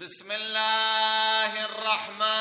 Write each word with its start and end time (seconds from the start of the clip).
بسم 0.00 0.32
الله 0.32 1.64
الرحمن 1.64 2.39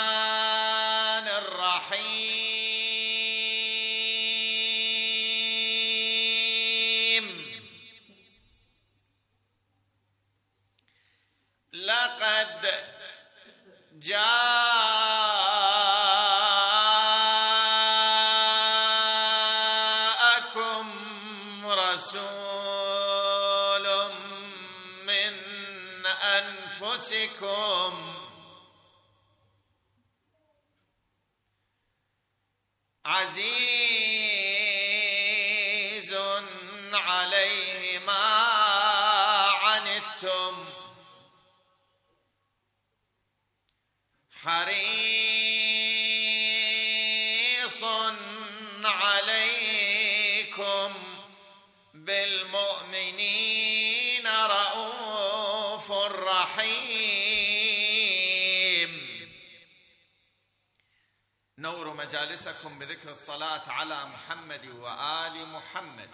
بذكر 63.00 63.12
الصلاة 63.12 63.70
على 63.70 64.06
محمد 64.06 64.66
وآل 64.66 65.48
محمد. 65.54 66.10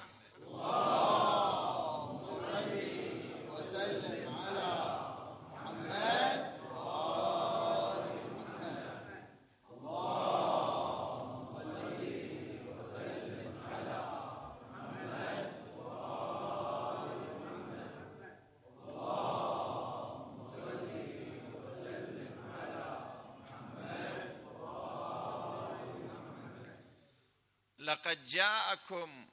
لقد 27.86 28.26
جاءكم 28.26 29.30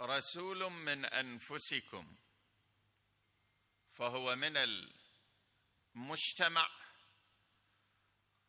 رسول 0.00 0.70
من 0.70 1.04
أنفسكم 1.04 2.16
فهو 3.94 4.36
من 4.36 4.56
المجتمع 5.96 6.70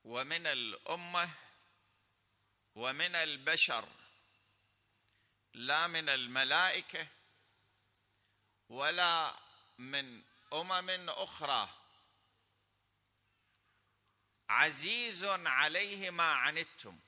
ومن 0.04 0.48
الأمة 0.48 1.30
ومن 2.76 3.16
البشر 3.16 3.90
لا 5.54 5.88
من 5.88 6.10
الملائكة 6.10 7.08
ولا 8.70 9.36
من 9.78 10.24
أمم 10.54 11.10
أخرى. 11.10 11.70
عزيز 14.50 15.24
عليه 15.26 16.10
ما 16.10 16.34
عنتم. 16.34 17.00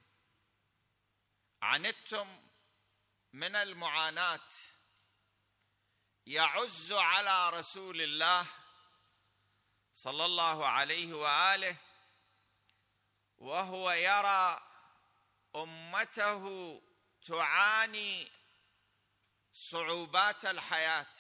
عنتم 1.62 2.42
من 3.34 3.56
المعاناة. 3.56 4.50
يعز 6.26 6.92
على 6.92 7.50
رسول 7.50 8.02
الله 8.02 8.46
صلى 9.94 10.26
الله 10.26 10.68
عليه 10.68 11.14
وآله 11.14 11.76
وهو 13.38 13.92
يرى 13.92 14.62
أمته 15.56 16.82
تعاني 17.28 18.32
صعوبات 19.54 20.46
الحياة 20.46 21.16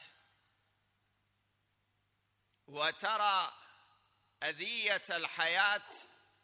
وترى 2.67 3.53
أذية 4.43 5.03
الحياة 5.09 5.89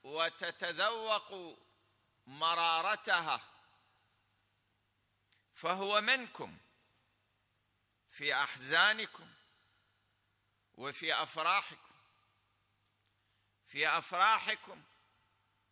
وتتذوق 0.04 1.58
مرارتها. 2.26 3.55
فهو 5.56 6.02
منكم 6.02 6.58
في 8.12 8.36
أحزانكم 8.36 9.30
وفي 10.74 11.14
أفراحكم 11.14 11.96
في 13.68 13.88
أفراحكم 13.88 14.84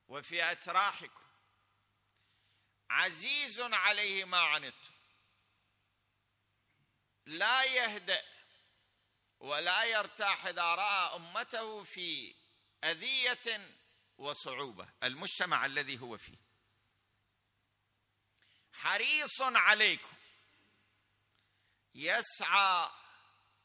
وفي 0.08 0.52
أتراحكم. 0.52 1.24
عزيز 2.90 3.62
عليه 3.62 4.26
ما 4.26 4.38
عنتم. 4.40 4.94
لا 7.26 7.64
يهدأ 7.64 8.24
ولا 9.40 9.84
يرتاح 9.84 10.46
إذا 10.46 10.76
رأى 10.76 11.16
أمته 11.16 11.84
في 11.84 12.36
أذية 12.84 13.76
وصعوبة 14.18 14.90
المجتمع 15.04 15.66
الذي 15.66 16.00
هو 16.02 16.18
فيه. 16.18 16.43
حريص 18.84 19.42
عليكم. 19.42 20.14
يسعى 21.96 22.90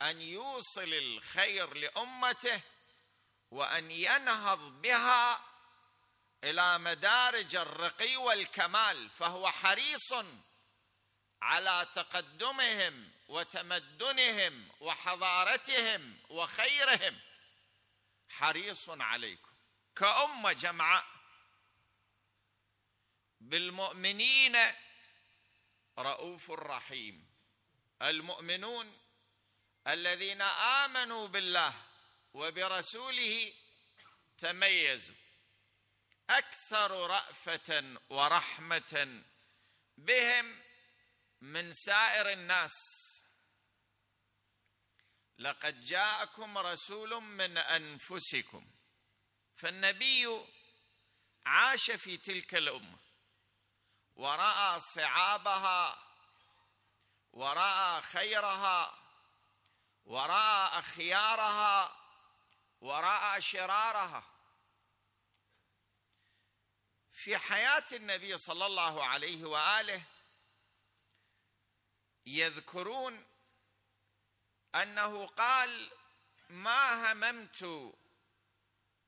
أن 0.02 0.22
يوصل 0.22 0.94
الخير 0.94 1.74
لأمته 1.74 2.62
وأن 3.50 3.90
ينهض 3.90 4.58
بها 4.58 5.44
إلى 6.44 6.78
مدارج 6.78 7.56
الرقي 7.56 8.16
والكمال 8.16 9.10
فهو 9.10 9.50
حريص 9.50 10.12
على 11.42 11.88
تقدمهم 11.94 13.12
وتمدنهم 13.28 14.68
وحضارتهم 14.80 16.18
وخيرهم. 16.30 17.20
حريص 18.28 18.88
عليكم. 18.88 19.52
كأمة 19.96 20.52
جمعاء. 20.52 21.06
بالمؤمنين 23.40 24.56
رؤوف 25.98 26.50
رحيم 26.50 27.28
المؤمنون 28.02 28.98
الذين 29.86 30.42
آمنوا 30.42 31.28
بالله 31.28 31.74
وبرسوله 32.34 33.52
تميزوا. 34.38 35.14
أكثر 36.30 37.10
رأفة 37.10 38.00
ورحمة 38.10 39.22
بهم 39.98 40.60
من 41.40 41.72
سائر 41.72 42.32
الناس. 42.32 42.74
لقد 45.38 45.82
جاءكم 45.82 46.58
رسول 46.58 47.22
من 47.22 47.58
أنفسكم 47.58 48.66
فالنبي 49.56 50.40
عاش 51.46 51.90
في 51.90 52.16
تلك 52.16 52.54
الأمة. 52.54 53.07
ورأى 54.18 54.80
صعابها 54.80 55.98
ورأى 57.32 58.02
خيرها 58.02 58.94
ورأى 60.04 60.78
أخيارها 60.78 61.96
ورأى 62.80 63.40
شرارها. 63.40 64.24
في 67.12 67.38
حياة 67.38 67.84
النبي 67.92 68.38
صلى 68.38 68.66
الله 68.66 69.04
عليه 69.04 69.44
وآله 69.44 70.02
يذكرون 72.26 73.26
أنه 74.74 75.26
قال 75.26 75.90
ما 76.48 77.12
هممت 77.12 77.92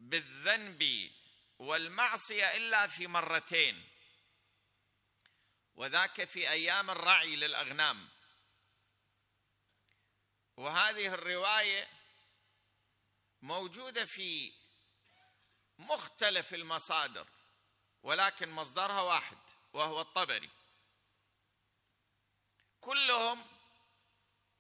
بالذنب 0.01 1.11
والمعصية 1.59 2.57
إلا 2.57 2.87
في 2.87 3.07
مرتين. 3.07 3.90
وذاك 5.81 6.25
في 6.25 6.51
أيام 6.51 6.91
الرعي 6.91 7.37
للأغنام. 7.37 8.09
وهذه 10.57 11.15
الرواية 11.15 11.89
موجودة 13.43 14.07
في 14.07 14.53
مختلف 15.79 16.55
المصادر 16.55 17.27
ولكن 18.03 18.51
مصدرها 18.51 19.01
واحد 19.01 19.39
وهو 19.73 20.01
الطبري. 20.01 20.51
كلهم 22.81 23.47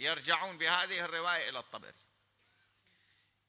يرجعون 0.00 0.58
بهذه 0.58 1.04
الرواية 1.04 1.48
إلى 1.48 1.58
الطبري. 1.58 1.98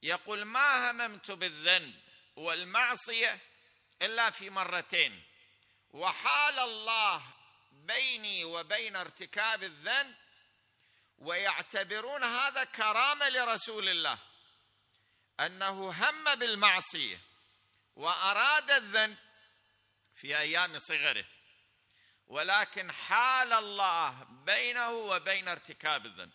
يقول 0.04 0.46
ما 0.46 0.92
هممت 0.92 1.32
بالذنب 1.32 2.00
والمعصية 2.36 3.40
إلا 4.02 4.30
في 4.30 4.50
مرتين 4.50 5.24
وحال 5.92 6.60
الله 6.60 7.41
بيني 7.82 8.46
وبين 8.46 8.96
ارتكاب 8.96 9.64
الذنب 9.64 10.16
ويعتبرون 11.18 12.24
هذا 12.24 12.64
كرامة 12.64 13.30
لرسول 13.30 13.90
الله. 13.90 14.18
أنه 15.40 15.92
هم 15.92 16.36
بالمعصية 16.36 17.20
وأراد 17.96 18.72
الذنب 18.72 19.18
في 20.16 20.38
أيام 20.38 20.80
صغره. 20.80 21.26
ولكن 22.28 22.92
حال 22.92 23.54
الله 23.54 24.24
بينه 24.24 24.90
وبين 24.90 25.48
ارتكاب 25.48 26.06
الذنب. 26.06 26.34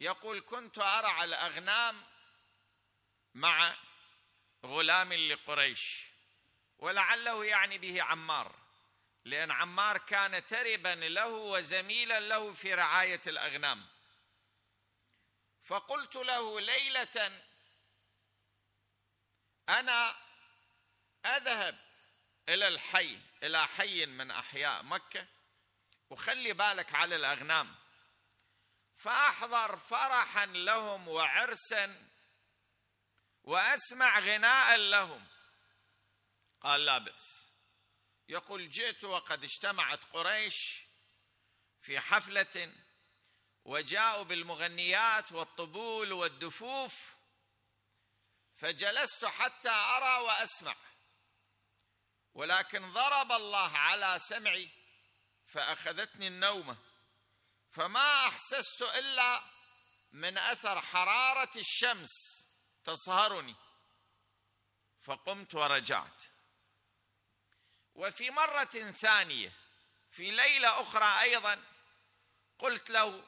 يقول 0.00 0.40
كنت 0.40 0.78
ارعى 0.78 1.24
الأغنام 1.24 2.04
مع 3.34 3.76
غلام 4.64 5.12
لقريش 5.12 6.06
ولعله 6.78 7.44
يعني 7.44 7.78
به 7.78 8.02
عمار. 8.02 8.65
لأن 9.26 9.50
عمار 9.50 9.98
كان 9.98 10.46
تربا 10.46 10.94
له 10.94 11.28
وزميلا 11.28 12.20
له 12.20 12.52
في 12.52 12.74
رعاية 12.74 13.20
الأغنام. 13.26 13.86
فقلت 15.64 16.16
له 16.16 16.60
ليلة 16.60 17.42
أنا 19.68 20.16
أذهب 21.24 21.78
إلى 22.48 22.68
الحي 22.68 23.18
إلى 23.42 23.66
حي 23.66 24.06
من 24.06 24.30
أحياء 24.30 24.82
مكة 24.82 25.26
وخلي 26.10 26.52
بالك 26.52 26.94
على 26.94 27.16
الأغنام. 27.16 27.74
فأحضر 28.96 29.76
فرحا 29.76 30.46
لهم 30.46 31.08
وعرسا 31.08 32.08
وأسمع 33.42 34.18
غناء 34.18 34.76
لهم. 34.76 35.26
قال 36.60 36.84
لا 36.84 36.98
بأس. 36.98 37.45
يقول 38.28 38.70
جئت 38.70 39.04
وقد 39.04 39.44
اجتمعت 39.44 40.00
قريش 40.12 40.84
في 41.80 42.00
حفلة 42.00 42.72
وجاءوا 43.64 44.22
بالمغنيات 44.22 45.32
والطبول 45.32 46.12
والدفوف 46.12 47.16
فجلست 48.56 49.24
حتى 49.24 49.70
أرى 49.70 50.24
وأسمع 50.24 50.76
ولكن 52.34 52.92
ضرب 52.92 53.32
الله 53.32 53.78
على 53.78 54.18
سمعي 54.18 54.70
فأخذتني 55.46 56.26
النومة 56.26 56.76
فما 57.70 58.28
أحسست 58.28 58.82
إلا 58.82 59.42
من 60.12 60.38
أثر 60.38 60.80
حرارة 60.80 61.58
الشمس 61.58 62.10
تصهرني 62.84 63.54
فقمت 65.02 65.54
ورجعت. 65.54 66.35
وفي 67.96 68.30
مرة 68.30 68.64
ثانية 68.90 69.52
في 70.10 70.30
ليلة 70.30 70.82
أخرى 70.82 71.22
أيضا 71.22 71.62
قلت 72.58 72.90
له 72.90 73.24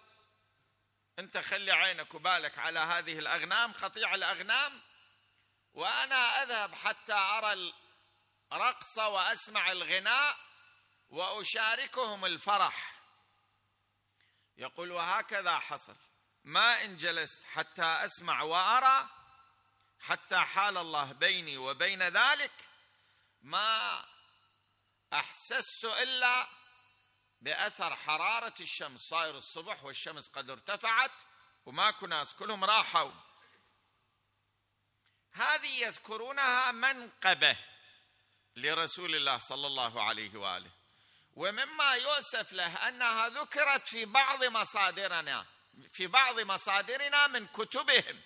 أنت 1.18 1.38
خلي 1.38 1.72
عينك 1.72 2.14
وبالك 2.14 2.58
على 2.58 2.78
هذه 2.78 3.18
الأغنام 3.18 3.72
خطيع 3.72 4.14
الأغنام 4.14 4.80
وأنا 5.74 6.42
أذهب 6.42 6.74
حتى 6.74 7.12
أرى 7.12 7.72
الرقص 8.52 8.98
وأسمع 8.98 9.72
الغناء 9.72 10.36
وأشاركهم 11.10 12.24
الفرح. 12.24 12.94
يقول 14.56 14.92
وهكذا 14.92 15.58
حصل. 15.58 15.96
ما 16.44 16.84
إن 16.84 16.96
جلست 16.96 17.44
حتى 17.44 17.82
أسمع 17.82 18.42
وأرى 18.42 19.08
حتى 20.00 20.38
حال 20.38 20.76
الله 20.76 21.12
بيني 21.12 21.58
وبين 21.58 22.02
ذلك 22.02 22.52
ما 23.42 24.04
أحسست 25.12 25.84
إلا 25.84 26.48
بأثر 27.40 27.96
حرارة 27.96 28.54
الشمس. 28.60 29.00
صاير 29.00 29.36
الصبح 29.36 29.84
والشمس 29.84 30.28
قد 30.28 30.50
ارتفعت 30.50 31.12
وماكو 31.66 32.06
ناس 32.06 32.34
كلهم 32.34 32.64
راحوا. 32.64 33.12
هذه 35.32 35.82
يذكرونها 35.82 36.72
منقبة 36.72 37.56
لرسول 38.56 39.14
الله 39.14 39.38
صلى 39.38 39.66
الله 39.66 40.02
عليه 40.02 40.38
وآله. 40.38 40.70
ومما 41.32 41.94
يؤسف 41.94 42.52
له 42.52 42.88
أنها 42.88 43.28
ذكرت 43.28 43.88
في 43.88 44.04
بعض 44.04 44.44
مصادرنا 44.44 45.46
في 45.92 46.06
بعض 46.06 46.40
مصادرنا 46.40 47.26
من 47.26 47.46
كتبهم 47.46 48.20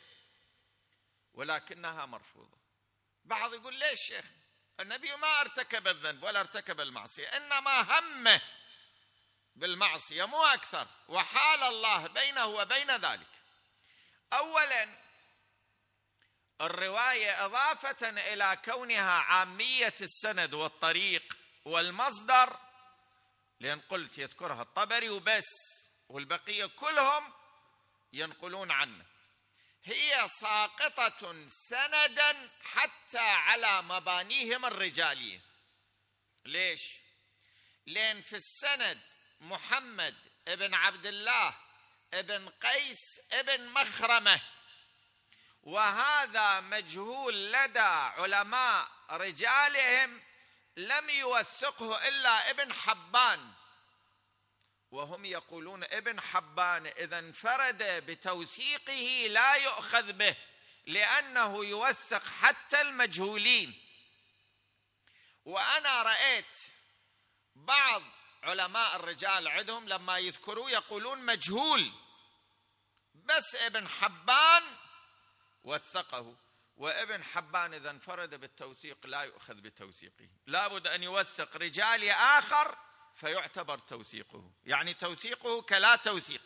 ولكنها 1.35 2.06
مرفوضة. 2.06 2.58
بعض 3.25 3.55
يقول 3.55 3.75
ليش 3.75 4.00
شيخ 4.00 4.25
النبي 4.82 5.17
ما 5.17 5.40
ارتكب 5.40 5.88
الذنب 5.88 6.23
ولا 6.23 6.40
ارتكب 6.40 6.81
المعصية 6.81 7.29
إنما 7.29 7.99
همه 7.99 8.40
بالمعصية 9.56 10.25
مو 10.25 10.44
أكثر 10.44 10.87
وحال 11.08 11.62
الله 11.62 12.06
بينه 12.06 12.46
وبين 12.46 12.90
ذلك. 12.96 13.26
اولا 14.32 14.99
الرواية 16.61 17.44
إضافة 17.44 18.08
إلى 18.08 18.58
كونها 18.64 19.11
عامية 19.20 19.94
السند 20.00 20.55
والطريق 20.55 21.37
والمصدر 21.64 22.56
لأن 23.61 23.81
قلت 23.81 24.19
يذكرها 24.19 24.62
الطبري 24.62 25.11
وبس 25.11 25.50
والبقية 26.08 26.67
كلهم 26.67 27.32
ينقلون 28.12 28.70
عنه. 28.70 29.12
هي 29.84 30.29
ساقطة 30.29 31.49
سندا 31.49 32.50
حتى 32.62 33.19
على 33.19 33.82
مبانيهم 33.82 34.67
الرجاليه 34.67 35.40
ليش؟ 36.44 36.82
لأن 37.87 38.23
في 38.23 38.37
السند 38.37 39.00
محمد 39.40 40.17
ابن 40.49 40.75
عبد 40.75 41.06
الله 41.06 41.55
ابن 42.14 42.49
قيس 42.49 43.20
ابن 43.32 43.69
مخرمة. 43.69 44.40
وهذا 45.62 46.61
مجهول 46.61 47.52
لدى 47.52 47.81
علماء 48.19 48.88
رجالهم 49.11 50.23
لم 50.76 51.11
يوثقه 51.11 52.08
إلا 52.08 52.50
ابن 52.50 52.73
حبان. 52.73 53.51
وهم 54.93 55.25
يقولون 55.25 55.85
ابن 55.85 56.21
حبان 56.21 56.87
إذا 56.87 57.19
انفرد 57.19 57.83
بتوثيقه 57.83 59.27
لا 59.31 59.55
يؤخذ 59.55 60.12
به 60.12 60.37
لأنه 60.87 61.65
يوثق 61.65 62.27
حتى 62.27 62.81
المجهولين. 62.81 63.83
وأنا 65.45 66.02
رأيت 66.02 66.55
بعض 67.55 68.02
علماء 68.43 68.97
الرجال 68.97 69.49
عندهم 69.49 69.88
لما 69.88 70.19
يذكروا 70.19 70.71
يقولون 70.71 71.19
مجهول 71.19 71.93
بس 73.14 73.55
ابن 73.55 73.88
حبان 73.88 74.62
وثقه. 75.64 76.37
وابن 76.76 77.25
حبان 77.25 77.75
إذا 77.75 77.90
انفرد 77.90 78.35
بالتوثيق 78.35 79.07
لا 79.07 79.23
يؤخذ 79.23 79.55
بتوثيقه. 79.55 80.28
لابد 80.47 80.87
أن 80.87 81.02
يوثق 81.02 81.57
رجال 81.57 82.09
آخر 82.11 82.91
فيعتبر 83.14 83.78
توثيقه. 83.78 84.50
يعني 84.64 84.95
توثيقه 84.95 85.62
كلا 85.62 85.97
توثيق. 85.97 86.42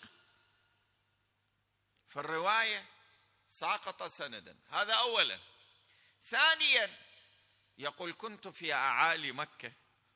فالروايه 2.08 2.87
ساقط 3.49 4.02
سندا. 4.02 4.56
هذا 4.70 4.94
اولا. 4.94 5.38
ثانيا 6.23 6.99
يقول 7.78 8.12
كنت 8.12 8.49
في 8.49 8.73
أعالي 8.73 9.32
مكة 9.32 9.73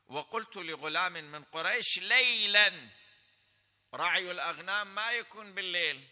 وقلت 0.08 0.56
لغلام 0.56 1.12
من 1.12 1.44
قريش 1.44 1.98
ليلا 1.98 2.90
رعي 3.94 4.30
الأغنام 4.30 4.94
ما 4.94 5.12
يكون 5.12 5.54
بالليل 5.54 6.08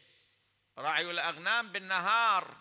رعي 0.79 1.11
الأغنام 1.11 1.69
بالنهار 1.69 2.57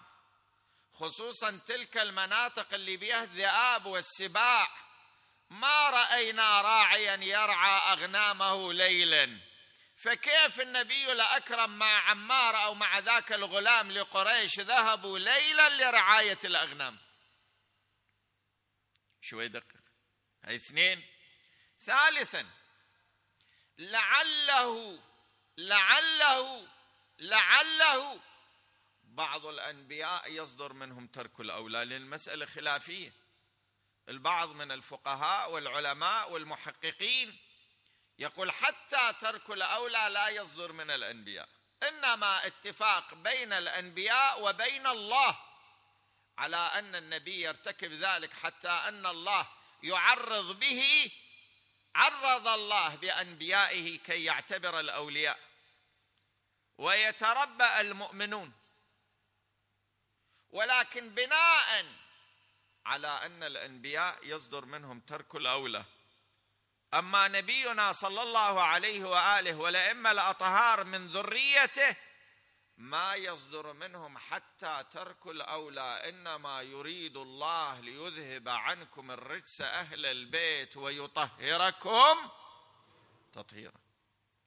خصوصا 0.93 1.61
تلك 1.67 1.97
المناطق 1.97 2.73
اللي 2.73 2.97
بها 2.97 3.23
الذئاب 3.23 3.85
والسباع. 3.85 4.86
ما 5.49 5.89
رأينا 5.89 6.61
راعيا 6.61 7.15
يرعى 7.15 7.93
أغنامه 7.93 8.73
ليلا. 8.73 9.39
فكيف 9.97 10.61
النبي 10.61 11.11
الاكرم 11.11 11.77
مع 11.77 12.09
عمار 12.09 12.63
أو 12.63 12.73
مع 12.73 12.99
ذاك 12.99 13.33
الغلام 13.33 13.91
لقريش 13.91 14.59
ذهبوا 14.59 15.19
ليلا 15.19 15.69
لرعاية 15.69 16.37
الأغنام؟ 16.43 16.97
شوي 19.21 19.47
دقق 19.47 19.83
هاي 20.43 20.55
اثنين. 20.55 21.05
ثالثا 21.81 22.45
لعله 23.77 24.99
لعله 25.57 26.67
لعله 27.19 28.21
بعض 29.03 29.45
الأنبياء 29.45 30.31
يصدر 30.31 30.73
منهم 30.73 31.07
ترك 31.07 31.39
الأولى 31.39 31.85
لأن 31.85 32.01
المساله 32.01 32.45
خلافية. 32.45 33.26
البعض 34.09 34.49
من 34.49 34.71
الفقهاء 34.71 35.51
والعلماء 35.51 36.31
والمحققين 36.31 37.39
يقول 38.19 38.51
حتى 38.51 39.13
ترك 39.19 39.49
الأولى 39.49 40.07
لا 40.09 40.29
يصدر 40.29 40.71
من 40.71 40.91
الأنبياء 40.91 41.49
إنما 41.83 42.45
اتفاق 42.47 43.13
بين 43.13 43.53
الأنبياء 43.53 44.43
وبين 44.43 44.87
الله 44.87 45.39
على 46.37 46.57
أن 46.57 46.95
النبي 46.95 47.41
يرتكب 47.41 47.91
ذلك 47.91 48.33
حتى 48.33 48.69
أن 48.69 49.05
الله 49.05 49.47
يعرض 49.83 50.59
به 50.59 51.11
عرض 51.95 52.47
الله 52.47 52.95
بأنبيائه 52.95 53.99
كي 53.99 54.23
يعتبر 54.23 54.79
الأولياء. 54.79 55.39
ويتربأ 56.77 57.81
المؤمنون. 57.81 58.53
ولكن 60.49 61.09
بناء 61.09 61.85
على 62.87 63.07
أن 63.07 63.43
الأنبياء 63.43 64.17
يصدر 64.23 64.65
منهم 64.65 64.99
ترك 64.99 65.35
الأولى. 65.35 65.85
أما 66.93 67.27
نبينا 67.27 67.93
صلى 67.93 68.21
الله 68.23 68.61
عليه 68.61 69.03
وآله 69.03 69.55
والائمه 69.55 70.11
الأطهار 70.11 70.83
من 70.83 71.07
ذريته 71.07 71.95
ما 72.77 73.15
يصدر 73.15 73.73
منهم 73.73 74.17
حتى 74.17 74.83
ترك 74.91 75.27
الأولى 75.27 76.09
إنما 76.09 76.61
يريد 76.61 77.17
الله 77.17 77.79
ليذهب 77.79 78.49
عنكم 78.49 79.11
الرجس 79.11 79.61
أهل 79.61 80.05
البيت 80.05 80.77
ويطهركم 80.77 82.29
تطهيرا. 83.33 83.79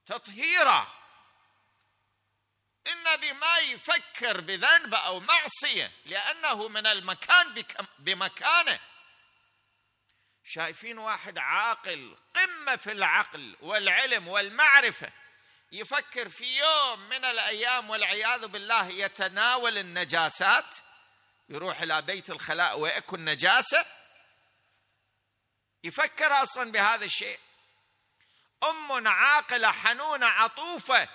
تطهيرا. 0.06 0.99
النبي 2.92 3.32
ما 3.32 3.58
يفكر 3.58 4.40
بذنب 4.40 4.94
أو 4.94 5.20
معصية 5.20 5.92
لأنه 6.06 6.68
من 6.68 6.86
المكان 6.86 7.64
بمكانه. 7.98 8.80
شايفين 10.44 10.98
واحد 10.98 11.38
عاقل 11.38 12.16
قمة 12.34 12.76
في 12.76 12.92
العقل 12.92 13.56
والعلم 13.60 14.28
والمعرفة. 14.28 15.10
يفكر 15.72 16.28
في 16.28 16.58
يوم 16.58 17.08
من 17.08 17.24
الأيام 17.24 17.90
والعياذ 17.90 18.46
بالله 18.46 18.88
يتناول 18.88 19.78
النجاسات. 19.78 20.74
يروح 21.48 21.80
إلى 21.80 22.02
بيت 22.02 22.30
الخلاء 22.30 22.78
ويكن 22.78 23.24
نجاسة. 23.24 23.86
يفكر 25.84 26.42
أصلا 26.42 26.72
بهذا 26.72 27.04
الشيء. 27.04 27.38
أم 28.62 29.08
عاقلة 29.08 29.72
حنونة 29.72 30.26
عطوفة. 30.26 31.08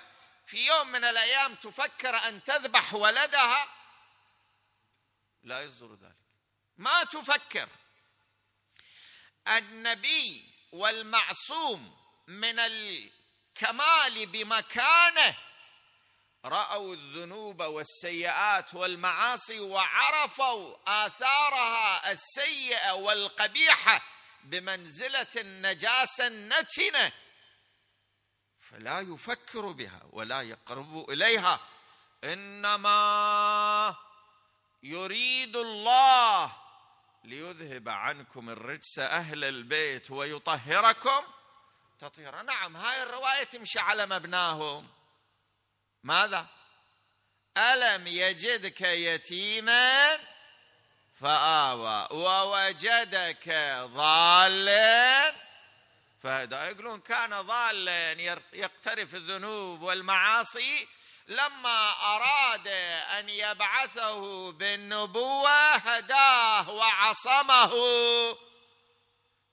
في 0.46 0.66
يوم 0.66 0.88
من 0.88 1.04
الأيام 1.04 1.54
تفكر 1.54 2.16
أن 2.28 2.44
تذبح 2.44 2.94
ولدها؟ 2.94 3.68
لا 5.42 5.62
يصدر 5.62 5.94
ذلك. 5.94 6.16
ما 6.76 7.04
تفكر. 7.04 7.68
النبي 9.48 10.54
والمعصوم 10.72 11.96
من 12.26 12.58
الكمال 12.58 14.26
بمكانه 14.26 15.36
رأوا 16.44 16.94
الذنوب 16.94 17.60
والسيئات 17.62 18.74
والمعاصي 18.74 19.60
وعرفوا 19.60 20.76
آثارها 21.06 22.12
السيئة 22.12 22.92
والقبيحة 22.92 24.02
بمنزلة 24.44 25.28
النجاسة 25.36 26.26
النتنة. 26.26 27.12
فلا 28.70 29.00
يفكر 29.00 29.66
بها 29.66 30.00
ولا 30.10 30.42
يقرب 30.42 31.10
إليها. 31.10 31.60
إنما 32.24 33.96
يريد 34.82 35.56
الله 35.56 36.52
ليذهب 37.24 37.88
عنكم 37.88 38.50
الرجس 38.50 38.98
أهل 38.98 39.44
البيت 39.44 40.10
ويطهركم. 40.10 41.24
تطهيرا 41.98 42.42
نعم 42.42 42.76
هاي 42.76 43.02
الرواية 43.02 43.44
تمشي 43.44 43.78
على 43.78 44.06
مبناهم. 44.06 44.88
ماذا؟ 46.02 46.46
ألم 47.56 48.06
يجدك 48.06 48.80
يتيما 48.80 50.18
فآوى 51.20 52.08
ووجدك 52.10 53.48
ضالا 53.94 55.34
فهدى 56.26 56.56
يقولون 56.56 57.00
كان 57.00 57.40
ضالا 57.40 58.12
يقترف 58.52 59.14
الذنوب 59.14 59.82
والمعاصي 59.82 60.88
لما 61.26 61.90
أراد 61.90 62.68
أن 63.18 63.28
يبعثه 63.28 64.52
بالنبوة 64.52 65.74
هداه 65.74 66.70
وعصمه. 66.70 67.72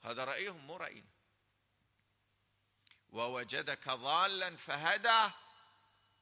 هذا 0.02 0.24
رأيهم 0.24 0.66
مو 0.66 0.76
رأينا. 0.76 1.08
ووجدك 3.08 3.88
ضالا 3.88 4.56
فهدى. 4.56 5.30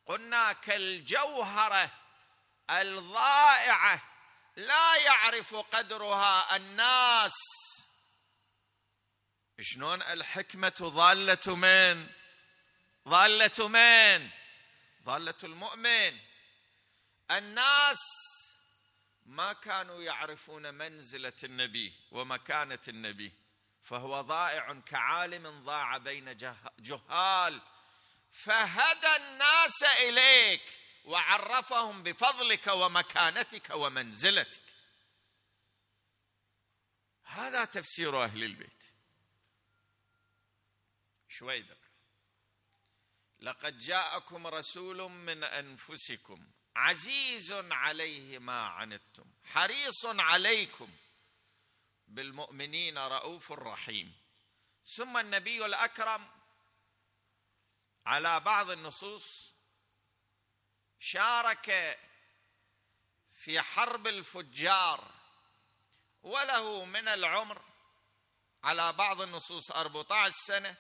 قلنا 0.06 0.52
كالجوهرة 0.52 1.90
الضائعة 2.70 4.02
لا 4.56 4.96
يعرف 4.96 5.54
قدرها 5.54 6.56
الناس. 6.56 7.32
شلون 9.62 10.02
الحكمة 10.02 10.74
ضالة 10.80 11.56
من؟ 11.56 12.06
ضالة 13.08 13.68
من؟ 13.68 14.30
ضالة 15.04 15.34
المؤمن. 15.44 16.18
الناس 17.30 17.98
ما 19.26 19.52
كانوا 19.52 20.02
يعرفون 20.02 20.74
منزلة 20.74 21.32
النبي 21.44 21.92
ومكانة 22.10 22.78
النبي 22.88 23.32
فهو 23.82 24.20
ضائع 24.20 24.80
كعالم 24.86 25.64
ضاع 25.64 25.96
بين 25.96 26.36
جهال. 26.78 27.62
فهدى 28.32 29.16
الناس 29.16 29.82
إليك 29.82 30.62
وعرفهم 31.04 32.02
بفضلك 32.02 32.66
ومكانتك 32.66 33.70
ومنزلتك. 33.70 34.62
هذا 37.24 37.64
تفسير 37.64 38.24
أهل 38.24 38.44
البيت. 38.44 38.81
شويدر 41.32 41.76
لقد 43.40 43.78
جاءكم 43.78 44.46
رسول 44.46 45.10
من 45.10 45.44
أنفسكم 45.44 46.50
عزيز 46.76 47.52
عليه 47.52 48.38
ما 48.38 48.66
عنتم 48.66 49.24
حريص 49.44 50.04
عليكم 50.06 50.90
بالمؤمنين 52.06 52.98
رؤوف 52.98 53.52
رحيم. 53.52 54.22
ثم 54.96 55.16
النبي 55.16 55.66
الأكرم 55.66 56.28
على 58.06 58.40
بعض 58.40 58.70
النصوص 58.70 59.52
شارك 61.00 61.98
في 63.44 63.60
حرب 63.60 64.06
الفجار 64.06 65.10
وله 66.22 66.84
من 66.84 67.08
العمر 67.08 67.62
على 68.64 68.92
بعض 68.92 69.20
النصوص 69.20 69.70
14 69.70 70.34
سنة 70.46 70.76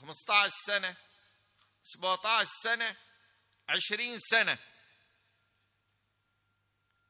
15 0.00 0.52
سنة 0.66 0.96
17 1.82 2.50
سنة 2.62 2.96
20 3.68 4.18
سنة. 4.20 4.58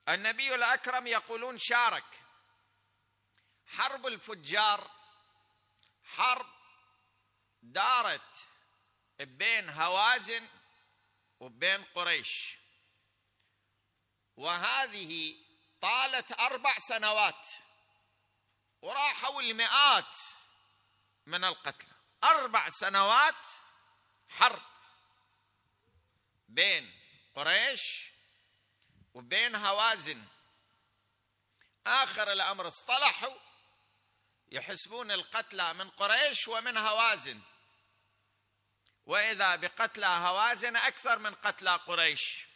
النبي 0.08 0.54
الأكرم 0.54 1.06
يقولون 1.06 1.58
شارك. 1.58 2.22
حرب 3.66 4.06
الفجار 4.06 4.90
حرب 6.04 6.46
دارت 7.62 8.36
بين 9.20 9.70
هوازن 9.70 10.48
وبين 11.40 11.84
قريش. 11.84 12.56
وهذه 14.36 15.36
طالت 15.80 16.32
أربع 16.32 16.78
سنوات 16.78 17.46
وراحوا 18.82 19.42
المئات 19.42 20.16
من 21.26 21.44
القتلى. 21.44 21.95
أربع 22.24 22.68
سنوات 22.70 23.46
حرب 24.28 24.62
بين 26.48 27.00
قريش 27.34 28.10
وبين 29.14 29.56
هوازن. 29.56 30.24
آخر 31.86 32.32
الأمر 32.32 32.68
اصطلحوا 32.68 33.36
يحسبون 34.48 35.10
القتلى 35.12 35.74
من 35.74 35.90
قريش 35.90 36.48
ومن 36.48 36.76
هوازن. 36.76 37.40
وإذا 39.06 39.56
بقتلى 39.56 40.06
هوازن 40.06 40.76
أكثر 40.76 41.18
من 41.18 41.34
قتلى 41.34 41.70
قريش. 41.70 42.46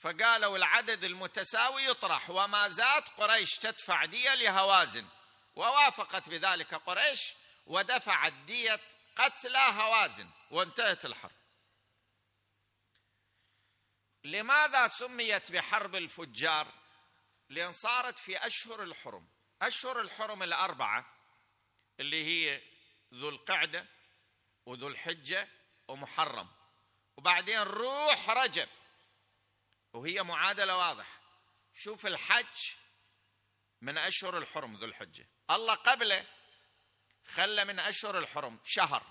فقالوا 0.00 0.56
العدد 0.56 1.04
المتساوي 1.04 1.84
يطرح 1.84 2.30
وما 2.30 2.68
زاد 2.68 3.02
قريش 3.02 3.58
تدفع 3.58 4.04
دية 4.04 4.34
لهوازن. 4.34 5.08
ووافقت 5.54 6.28
بذلك 6.28 6.74
قريش 6.74 7.32
ودفعت 7.70 8.32
دية 8.32 8.80
قتلى 9.16 9.58
هوازن 9.58 10.30
وانتهت 10.50 11.04
الحرب. 11.04 11.36
لماذا 14.24 14.88
سميت 14.88 15.52
بحرب 15.52 15.96
الفجار؟ 15.96 16.66
لأن 17.48 17.72
صارت 17.72 18.18
في 18.18 18.46
أشهر 18.46 18.82
الحرم. 18.82 19.28
أشهر 19.62 20.00
الحرم 20.00 20.42
الأربعة 20.42 21.14
اللي 22.00 22.24
هي 22.24 22.62
ذو 23.14 23.28
القعدة 23.28 23.86
وذو 24.66 24.88
الحجة 24.88 25.48
ومحرم. 25.88 26.48
وبعدين 27.16 27.60
روح 27.62 28.30
رجب 28.30 28.68
وهي 29.92 30.22
معادلة 30.22 30.76
واضحة. 30.76 31.20
شوف 31.74 32.06
الحج 32.06 32.72
من 33.80 33.98
أشهر 33.98 34.38
الحرم 34.38 34.76
ذو 34.76 34.84
الحجة. 34.84 35.28
الله 35.50 35.74
قبله 35.74 36.39
خلى 37.30 37.64
من 37.64 37.78
أشهر 37.78 38.18
الحرم 38.18 38.58
شهر. 38.64 39.02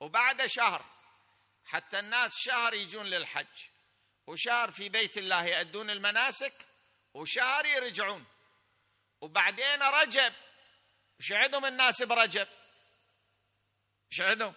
وبعد 0.00 0.46
شهر 0.46 0.84
حتى 1.64 1.98
الناس 1.98 2.32
شهر 2.36 2.74
يجون 2.74 3.06
للحج. 3.06 3.62
وشهر 4.26 4.70
في 4.70 4.88
بيت 4.88 5.18
الله 5.18 5.44
يأدون 5.44 5.90
المناسك 5.90 6.66
وشهر 7.14 7.66
يرجعون. 7.66 8.24
وبعدين 9.20 9.82
رجب 9.82 10.32
وش 11.20 11.32
عندهم 11.32 11.64
الناس 11.64 12.02
برجب؟ 12.02 12.48
إيش 14.12 14.20
عندهم؟ 14.20 14.54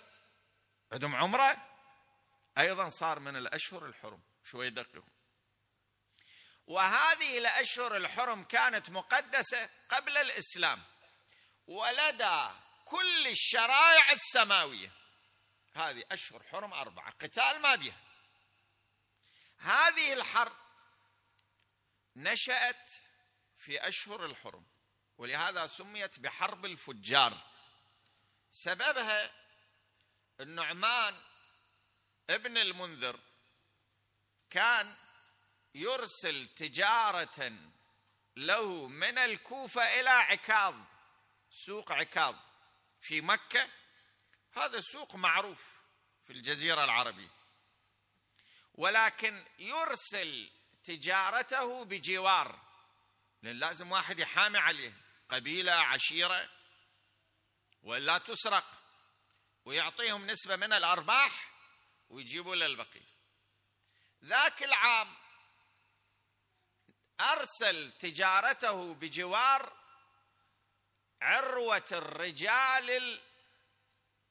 عندهم 0.91 1.15
عمرة؟ 1.15 1.57
أيضا 2.57 2.89
صار 2.89 3.19
من 3.19 3.35
الأشهر 3.35 3.85
الحرم 3.85 4.21
شوي 4.43 4.69
دققوا 4.69 5.03
وهذه 6.67 7.37
الأشهر 7.37 7.97
الحرم 7.97 8.43
كانت 8.43 8.89
مقدسة 8.89 9.69
قبل 9.89 10.17
الإسلام. 10.17 10.83
ولدى 11.67 12.49
كل 12.89 13.27
الشرائع 13.27 14.11
السماوية. 14.11 14.91
هذه 15.73 16.03
أشهر 16.11 16.43
حرم 16.43 16.73
أربعة 16.73 17.11
قتال 17.11 17.61
ما 17.61 17.75
بها 17.75 18.01
هذه 19.57 20.13
الحرب 20.13 20.55
نشأت 22.15 22.89
في 23.57 23.87
أشهر 23.87 24.25
الحرم 24.25 24.65
ولهذا 25.17 25.67
سميت 25.67 26.19
بحرب 26.19 26.65
الفجار. 26.65 27.37
سببها 28.51 29.31
النعمان 30.39 31.21
ابن 32.29 32.57
المنذر 32.57 33.19
كان 34.49 34.97
يرسل 35.75 36.47
تجارة 36.47 37.53
له 38.35 38.87
من 38.87 39.17
الكوفة 39.17 39.99
إلى 39.99 40.09
عكاظ 40.09 40.75
سوق 41.51 41.91
عكاظ. 41.91 42.35
في 43.01 43.21
مكة 43.21 43.69
هذا 44.51 44.81
سوق 44.81 45.15
معروف 45.15 45.63
في 46.23 46.33
الجزيرة 46.33 46.83
العربية. 46.83 47.29
ولكن 48.73 49.45
يرسل 49.59 50.51
تجارته 50.83 51.85
بجوار 51.85 52.59
لأن 53.41 53.57
لازم 53.57 53.91
واحد 53.91 54.19
يحامي 54.19 54.57
عليه 54.57 54.93
قبيلة 55.29 55.73
عشيرة 55.73 56.49
ولا 57.83 58.17
تسرق. 58.17 58.79
ويعطيهم 59.65 60.27
نسبة 60.27 60.55
من 60.55 60.73
الأرباح 60.73 61.49
ويجيبوا 62.09 62.55
للبقية. 62.55 63.09
ذاك 64.23 64.63
العام 64.63 65.15
أرسل 67.21 67.91
تجارته 67.91 68.93
بجوار 68.93 69.78
عروة 71.21 71.87
الرجال 71.91 73.19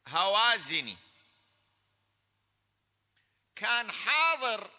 الهوازني. 0.06 0.98
كان 3.56 3.92
حاضر 3.92 4.70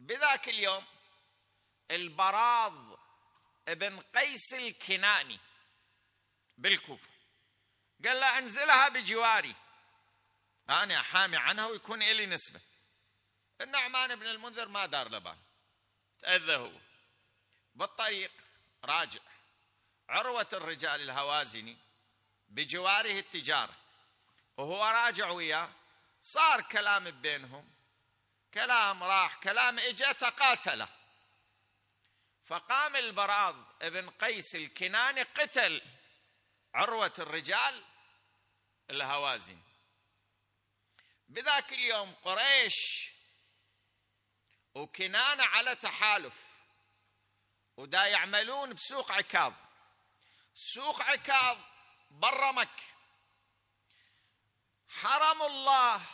بذاك 0.00 0.48
اليوم 0.48 0.84
البراض 1.90 2.98
ابن 3.68 4.00
قيس 4.00 4.52
الكناني 4.52 5.38
بالكوفة. 6.58 7.08
قال 8.04 8.20
له 8.20 8.38
انزلها 8.38 8.88
بجواري. 8.88 9.54
أنا 10.68 11.00
أحامي 11.00 11.36
عنها 11.36 11.66
ويكون 11.66 11.98
لي 11.98 12.26
نسبة. 12.26 12.60
النعمان 13.60 14.16
بن 14.16 14.26
المنذر 14.26 14.68
ما 14.68 14.86
دار 14.86 15.08
لبان 15.08 15.38
تأذى 16.18 16.56
هو. 16.56 16.80
بالطريق 17.74 18.32
راجع. 18.84 19.20
عروة 20.12 20.48
الرجال 20.52 21.00
الهوازني 21.00 21.76
بجواره 22.48 23.18
التجارة 23.18 23.74
وهو 24.56 24.84
راجع 24.84 25.30
وياه 25.30 25.70
صار 26.22 26.62
كلام 26.62 27.10
بينهم 27.10 27.72
كلام 28.54 29.02
راح 29.02 29.36
كلام 29.36 29.78
اجى 29.78 30.14
تقاتله 30.14 30.88
فقام 32.44 32.96
البراض 32.96 33.56
ابن 33.82 34.10
قيس 34.10 34.54
الكناني 34.54 35.22
قتل 35.22 35.82
عروة 36.74 37.12
الرجال 37.18 37.84
الهوازن. 38.90 39.58
بذاك 41.28 41.72
اليوم 41.72 42.14
قريش 42.14 43.10
وكنانة 44.74 45.44
على 45.44 45.74
تحالف 45.74 46.34
ودا 47.76 48.06
يعملون 48.06 48.72
بسوق 48.72 49.12
عكاظ. 49.12 49.52
سوق 50.54 51.02
عكاظ 51.02 51.58
برا 52.10 52.52
مكة. 52.52 52.82
حرم 54.88 55.42
الله 55.42 56.06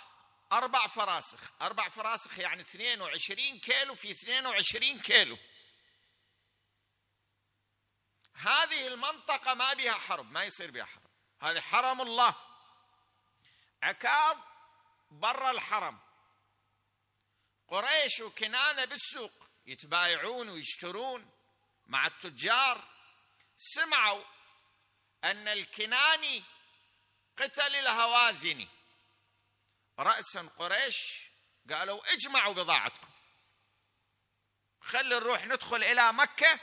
أربع 0.53 0.87
فراسخ. 0.87 1.63
أربع 1.63 1.89
فراسخ 1.89 2.39
يعني 2.39 2.63
22 2.63 3.61
كيلو 3.61 3.95
في 3.95 4.11
22 4.11 5.01
كيلو. 5.01 5.39
هذه 8.35 8.87
المنطقة 8.87 9.55
ما 9.55 9.75
بها 9.75 9.93
حرب 9.93 10.33
ما 10.33 10.45
يصير 10.45 10.71
بها 10.71 10.85
حرب 10.85 11.11
هذه 11.41 11.61
حرم 11.61 12.01
الله. 12.01 12.35
عكاظ 13.83 14.37
برا 15.11 15.51
الحرم. 15.51 15.99
قريش 17.69 18.21
وكنانة 18.21 18.85
بالسوق 18.85 19.49
يتبايعون 19.67 20.49
ويشترون 20.49 21.31
مع 21.87 22.07
التجار. 22.07 22.98
سمعوا 23.59 24.25
أن 25.25 25.49
الكناني 25.49 26.45
قتل 27.37 27.77
الهوازني 27.77 28.69
رأسا 29.99 30.51
قريش 30.57 31.29
قالوا 31.71 32.13
اجمعوا 32.13 32.55
بضاعتكم. 32.55 33.09
خلي 34.81 35.15
نروح 35.15 35.45
ندخل 35.45 35.85
إلى 35.85 36.13
مكة 36.13 36.61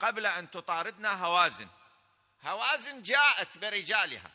قبل 0.00 0.26
أن 0.26 0.50
تطاردنا 0.50 1.24
هوازن. 1.24 1.68
هوازن 2.42 3.02
جاءت 3.02 3.58
برجالها. 3.58 4.30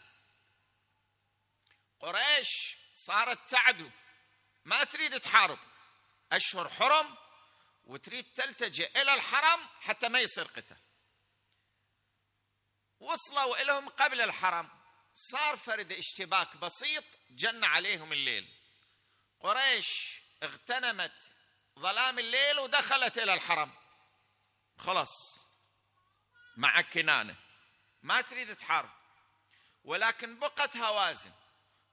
قريش 1.99 2.77
صارت 2.95 3.49
تعدو. 3.49 3.89
ما 4.65 4.83
تريد 4.83 5.19
تحارب. 5.19 5.59
أشهر 6.31 6.69
حرم 6.69 7.17
وتريد 7.85 8.33
تلتجئ 8.33 9.01
إلى 9.01 9.13
الحرم 9.13 9.67
حتى 9.81 10.09
ما 10.09 10.19
يصير 10.19 10.47
قتال 10.47 10.77
وصلوا 12.99 13.57
لهم 13.57 13.89
قبل 13.89 14.21
الحرم. 14.21 14.69
صار 15.13 15.57
فرد 15.57 15.91
اشتباك 15.91 16.57
بسيط 16.57 17.03
جن 17.29 17.63
عليهم 17.63 18.13
الليل. 18.13 18.59
قريش 19.39 20.19
اغتنمت 20.43 21.33
ظلام 21.79 22.19
الليل 22.19 22.59
ودخلت 22.59 23.17
إلى 23.17 23.33
الحرم. 23.33 23.73
خلاص 24.77 25.39
مع 26.57 26.81
كنانة. 26.81 27.35
ما 28.01 28.21
تريد 28.21 28.55
تحارب. 28.55 28.89
ولكن 29.83 30.39
بقت 30.39 30.77
هوازن. 30.77 31.31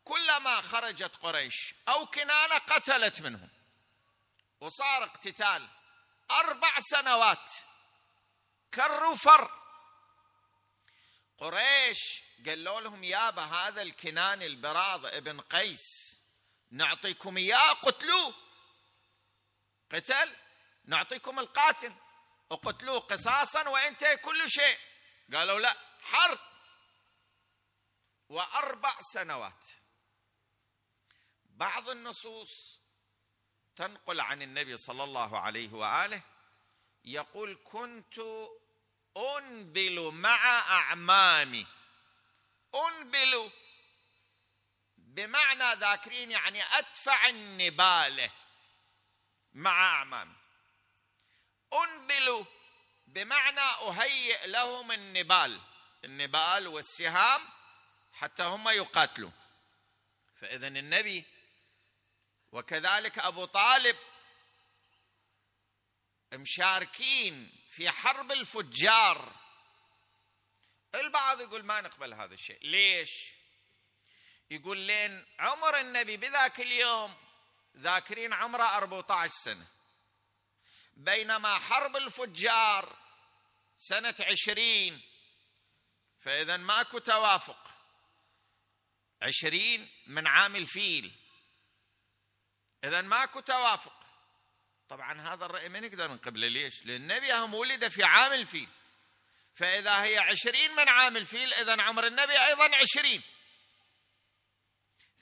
كلما 0.05 0.61
خرجت 0.61 1.17
قريش 1.17 1.75
أو 1.89 2.07
كنانة 2.07 2.59
قتلت 2.59 3.21
منهم. 3.21 3.49
وصار 4.61 5.05
اقتتال 5.05 5.69
أربع 6.31 6.81
سنوات. 6.81 7.51
كر 8.75 9.05
وفر 9.05 9.66
قريش 11.39 12.23
قالوا 12.47 12.81
لهم 12.81 13.05
يابا 13.05 13.43
هذا 13.43 13.83
الكنان 13.83 14.43
البراض 14.43 15.07
ابن 15.07 15.41
قيس 15.41 16.17
نعطيكم 16.71 17.37
إياه 17.37 17.73
قتلوه. 17.73 18.35
قتل؟ 19.93 20.37
نعطيكم 20.85 21.39
القاتل. 21.39 21.93
اقتلوه 22.51 22.99
قصاصا 22.99 23.69
وانتهي 23.69 24.17
كل 24.17 24.51
شيء. 24.51 24.79
قالوا 25.33 25.61
لا 25.61 25.77
حرب. 26.03 26.39
وأربع 28.29 28.97
سنوات. 29.01 29.65
بعض 31.45 31.89
النصوص 31.89 32.81
تنقل 33.77 34.21
عن 34.21 34.43
النبي 34.43 34.77
صلى 34.77 35.05
الله 35.05 35.39
عليه 35.39 35.73
وآله 35.73 36.23
يقول 37.05 37.59
كنت 37.65 38.21
أنبل 39.17 40.11
مع 40.13 40.59
أعمامي. 40.59 41.67
أنبل 42.75 43.51
بمعنى 44.97 45.75
ذاكرين 45.75 46.31
يعني 46.31 46.63
أدفع 46.63 47.29
النباله 47.29 48.31
مع 49.53 49.95
أعمامي. 49.99 50.37
أنبل 51.73 52.47
بمعنى 53.07 53.61
أهيئ 53.61 54.47
لهم 54.47 54.93
النبال. 54.93 55.61
النبال 56.05 56.67
والسهام 56.67 57.49
حتى 58.13 58.43
هم 58.43 58.69
يقاتلوا 58.69 59.31
فاذا 60.41 60.69
النبي 60.69 61.25
وكذلك 62.53 63.19
أبو 63.19 63.45
طالب 63.45 63.97
مشاركين 66.33 67.66
في 67.77 67.91
حرب 67.91 68.33
الفجار. 68.33 69.33
البعض 70.95 71.41
يقول 71.41 71.65
ما 71.65 71.81
نقبل 71.81 72.15
هذا 72.15 72.35
الشيء. 72.35 72.59
ليش؟ 72.63 73.11
يقول 74.51 74.79
لين 74.79 75.27
عمر 75.39 75.81
النبي 75.81 76.17
بذاك 76.17 76.61
اليوم 76.61 77.15
ذاكرين 77.77 78.33
عمره 78.33 78.77
14 78.77 79.33
سنة. 79.33 79.67
بينما 80.97 81.59
حرب 81.59 81.97
الفجار 81.97 82.97
سنة 83.77 84.15
عشرين 84.21 85.03
فإذا 86.21 86.57
ماكو 86.57 86.99
توافق. 86.99 87.71
عشرين 89.23 89.91
من 90.07 90.27
عام 90.27 90.57
الفيل. 90.57 91.15
إذا 92.85 93.01
ماكو 93.01 93.41
توافق. 93.41 94.06
طبعا 94.89 95.21
هذا 95.21 95.45
الرأي 95.45 95.69
ما 95.69 95.81
نقدر 95.81 96.13
نقبله 96.13 96.49
ليش؟ 96.49 96.87
لأن 96.87 96.97
النبي 96.97 97.33
هم 97.33 97.55
ولد 97.55 97.89
في 97.89 98.05
عام 98.05 98.33
الفيل 98.33 98.69
فإذا 99.55 100.03
هي 100.03 100.19
عشرين 100.19 100.77
من 100.77 100.89
عام 100.89 101.17
الفيل 101.17 101.55
إذا 101.55 101.83
عمر 101.83 102.07
النبي 102.07 102.47
أيضا 102.47 102.77
عشرين. 102.77 103.23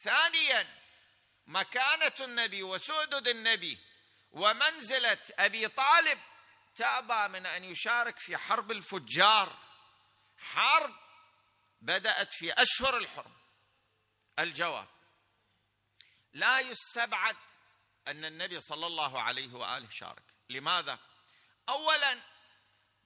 ثانيا 0.03 0.81
مكانة 1.47 2.13
النبي 2.21 2.63
وسؤدد 2.63 3.29
النبي 3.29 3.79
ومنزلة 4.33 5.23
أبي 5.39 5.69
طالب 5.69 6.19
تأبى 6.77 7.33
من 7.33 7.47
أن 7.47 7.65
يشارك 7.65 8.19
في 8.19 8.37
حرب 8.37 8.71
الفجار. 8.71 9.59
حرب 10.39 10.95
بدأت 11.81 12.33
في 12.33 12.53
أشهر 12.53 12.97
الحرم 12.97 13.37
الجواب 14.39 14.89
لا 16.33 16.61
يستبعد 16.61 17.37
أن 18.09 18.25
النبي 18.25 18.61
صلى 18.61 18.87
الله 18.87 19.23
عليه 19.23 19.55
وآله 19.55 19.89
شارك. 19.91 20.23
لماذا؟ 20.51 20.99
أولا 21.69 22.23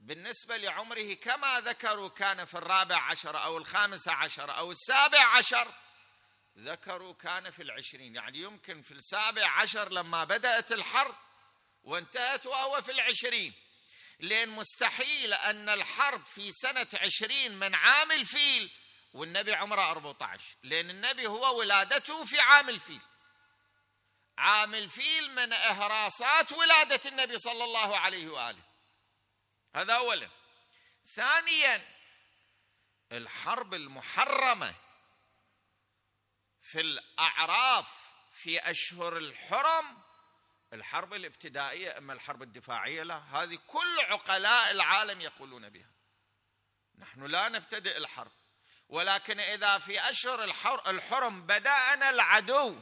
بالنسبة 0.00 0.56
لعمره 0.56 1.14
كما 1.14 1.61
ذكروا 1.61 2.08
كان 2.08 2.44
في 2.44 2.54
الرابع 2.54 2.96
عشر 2.96 3.44
أو 3.44 3.58
الخامس 3.58 4.08
عشر 4.08 4.58
أو 4.58 4.70
السابع 4.70 5.24
عشر 5.24 5.74
ذكروا 6.58 7.12
كان 7.12 7.50
في 7.50 7.62
العشرين. 7.62 8.14
يعني 8.14 8.38
يمكن 8.38 8.82
في 8.82 8.92
السابع 8.92 9.50
عشر 9.50 9.92
لما 9.92 10.24
بدأت 10.24 10.72
الحرب 10.72 11.14
وانتهت 11.82 12.46
وهو 12.46 12.82
في 12.82 12.92
العشرين. 12.92 13.54
لأن 14.20 14.48
مستحيل 14.48 15.34
أن 15.34 15.68
الحرب 15.68 16.24
في 16.26 16.52
سنة 16.52 16.88
عشرين 16.94 17.58
من 17.58 17.74
عام 17.74 18.12
الفيل 18.12 18.70
والنبي 19.12 19.54
عمره 19.54 19.90
14 19.90 20.56
لأن 20.62 20.90
النبي 20.90 21.26
هو 21.26 21.58
ولادته 21.58 22.24
في 22.24 22.40
عام 22.40 22.68
الفيل. 22.68 23.00
عام 24.38 24.74
الفيل 24.74 25.35
من 25.35 25.53
إهراسات 25.53 26.53
ولادة 26.53 27.09
النبي 27.09 27.38
صلى 27.38 27.64
الله 27.64 27.98
عليه 27.98 28.29
وآله. 28.29 28.62
هذا 29.74 29.94
أولا. 29.94 30.29
ثانيا 31.07 31.83
الحرب 33.12 33.74
المحرمة 33.74 34.74
في 36.61 36.81
الأعراف 36.81 37.87
في 38.33 38.70
أشهر 38.70 39.16
الحرم 39.16 40.03
الحرب 40.72 41.14
الابتدائية 41.14 41.98
أما 41.98 42.12
الحرب 42.12 42.42
الدفاعية 42.42 43.03
لا 43.03 43.16
هذه 43.16 43.59
كل 43.66 44.01
عقلاء 44.01 44.70
العالم 44.70 45.20
يقولون 45.20 45.68
بها. 45.68 45.90
نحن 46.98 47.24
لا 47.24 47.48
نبتدئ 47.48 47.96
الحرب 47.96 48.33
ولكن 48.88 49.40
إذا 49.40 49.79
في 49.79 50.11
أشهر 50.11 50.44
الحرم 50.87 51.46
بدأنا 51.46 52.11
العدو 52.11 52.81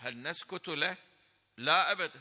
هل 0.00 0.22
نسكت 0.22 0.68
له؟ 0.68 0.96
لا 1.56 1.90
أبدا 1.90 2.20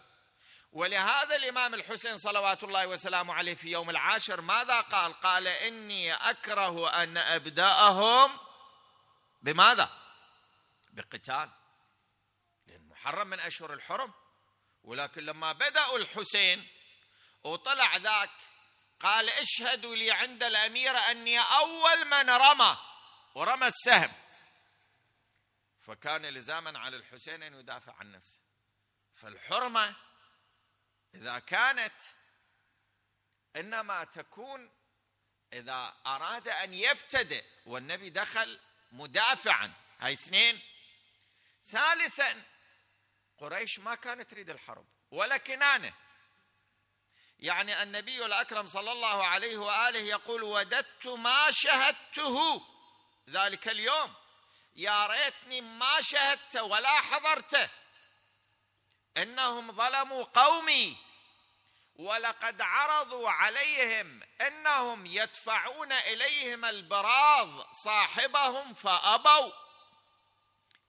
ولهذا 0.71 1.35
الإمام 1.35 1.73
الحسين 1.73 2.17
صلوات 2.17 2.63
الله 2.63 2.87
وسلامه 2.87 3.33
عليه 3.33 3.55
في 3.55 3.71
يوم 3.71 3.89
العاشر 3.89 4.41
ماذا 4.41 4.81
قال؟ 4.81 5.13
قال 5.13 5.47
إني 5.47 6.13
أكره 6.13 7.03
أن 7.03 7.17
أبدأهم 7.17 8.31
بماذا؟ 9.41 9.89
بقتال 10.89 11.49
لأن 12.67 12.87
محرم 12.87 13.27
من 13.27 13.39
أشهر 13.39 13.73
الحرم 13.73 14.13
ولكن 14.83 15.25
لما 15.25 15.51
بدأوا 15.51 15.97
الحسين 15.97 16.67
وطلع 17.43 17.97
ذاك 17.97 18.29
قال 18.99 19.29
اشهدوا 19.29 19.95
لي 19.95 20.11
عند 20.11 20.43
الأمير 20.43 20.97
أني 20.97 21.39
أول 21.39 22.05
من 22.05 22.29
رمى 22.29 22.77
ورمى 23.35 23.67
السهم 23.67 24.11
فكان 25.81 26.25
لزاما 26.25 26.79
على 26.79 26.97
الحسين 26.97 27.43
أن 27.43 27.53
يدافع 27.53 27.93
عن 27.93 28.11
نفسه. 28.11 28.39
فالحرمة 29.15 29.95
إذا 31.13 31.39
كانت 31.39 32.01
إنما 33.55 34.03
تكون 34.03 34.71
إذا 35.53 35.93
أراد 36.05 36.47
أن 36.47 36.73
يبتدئ 36.73 37.45
والنبي 37.65 38.09
دخل 38.09 38.59
مدافعا. 38.91 39.73
هاي 39.99 40.13
اثنين. 40.13 40.61
ثالثا 41.65 42.43
قريش 43.37 43.79
ما 43.79 43.95
كانت 43.95 44.29
تريد 44.29 44.49
الحرب 44.49 44.85
ولا 45.11 45.37
كنانه 45.37 45.93
يعني 47.39 47.83
النبي 47.83 48.25
الأكرم 48.25 48.67
صلى 48.67 48.91
الله 48.91 49.25
عليه 49.25 49.57
وآله 49.57 49.99
يقول 49.99 50.43
وددت 50.43 51.07
ما 51.07 51.51
شهدته. 51.51 52.65
ذلك 53.29 53.67
اليوم. 53.67 54.15
يا 54.75 55.07
ريتني 55.07 55.61
ما 55.61 56.01
شهدت 56.01 56.55
ولا 56.55 57.01
حضرته 57.01 57.69
إنهم 59.17 59.71
ظلموا 59.71 60.23
قومي 60.23 60.97
ولقد 61.95 62.61
عرضوا 62.61 63.29
عليهم 63.29 64.23
إنهم 64.41 65.05
يدفعون 65.05 65.91
إليهم 65.91 66.65
البراض 66.65 67.73
صاحبهم 67.73 68.73
فأبوا. 68.73 69.51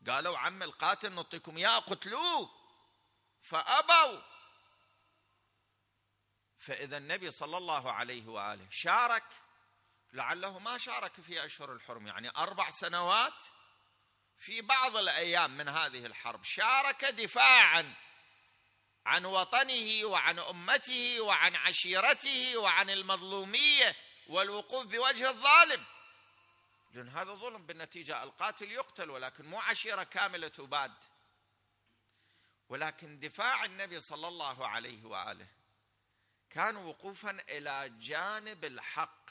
قالوا 0.07 0.39
عم 0.39 0.63
القاتل 0.63 1.13
نعطيكم 1.13 1.57
اياه 1.57 1.79
قتلوه. 1.79 2.51
فأبوا. 3.43 4.21
فإذا 6.59 6.97
النبي 6.97 7.31
صلى 7.31 7.57
الله 7.57 7.93
عليه 7.93 8.29
وآله 8.29 8.67
شارك 8.71 9.25
لعله 10.13 10.59
ما 10.59 10.79
شارك 10.79 11.21
في 11.21 11.45
أشهر 11.45 11.73
الحرم 11.73 12.07
يعني 12.07 12.31
أربع 12.37 12.71
سنوات 12.71 13.45
في 14.41 14.61
بعض 14.61 14.97
الأيام 14.97 15.57
من 15.57 15.69
هذه 15.69 16.07
الحرب 16.07 16.45
شارك 16.45 17.05
دفاعا 17.05 17.95
عن 19.07 19.25
وطنه 19.25 20.05
وعن 20.05 20.39
أمته 20.39 21.21
وعن 21.21 21.57
عشيرته 21.57 22.57
وعن 22.57 22.91
المظلومية 22.91 23.97
والوقوف 24.29 24.87
بوجه 24.87 25.31
الظالم. 25.31 25.85
لأن 26.95 27.09
هذا 27.09 27.35
ظلم 27.35 27.67
بالنتيجة 27.67 28.23
القاتل 28.23 28.71
يقتل 28.71 29.11
ولكن 29.11 29.45
مو 29.45 29.61
عشيرة 29.61 30.03
كاملة 30.03 30.49
تباد. 30.49 30.95
ولكن 32.69 33.19
دفاع 33.19 33.65
النبي 33.65 34.01
صلى 34.01 34.29
الله 34.29 34.67
عليه 34.67 35.05
وآله 35.05 35.47
كان 36.51 36.77
وقوفا 36.77 37.31
إلى 37.49 37.93
جانب 37.99 38.65
الحق. 38.65 39.31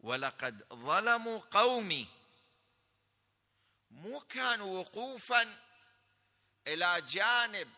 ولقد 0.00 0.64
ظلموا 0.72 1.38
قومي 1.38 2.08
مو 3.90 4.20
كان 4.20 4.60
وقوفا 4.60 5.58
إلى 6.66 7.00
جانب 7.00 7.70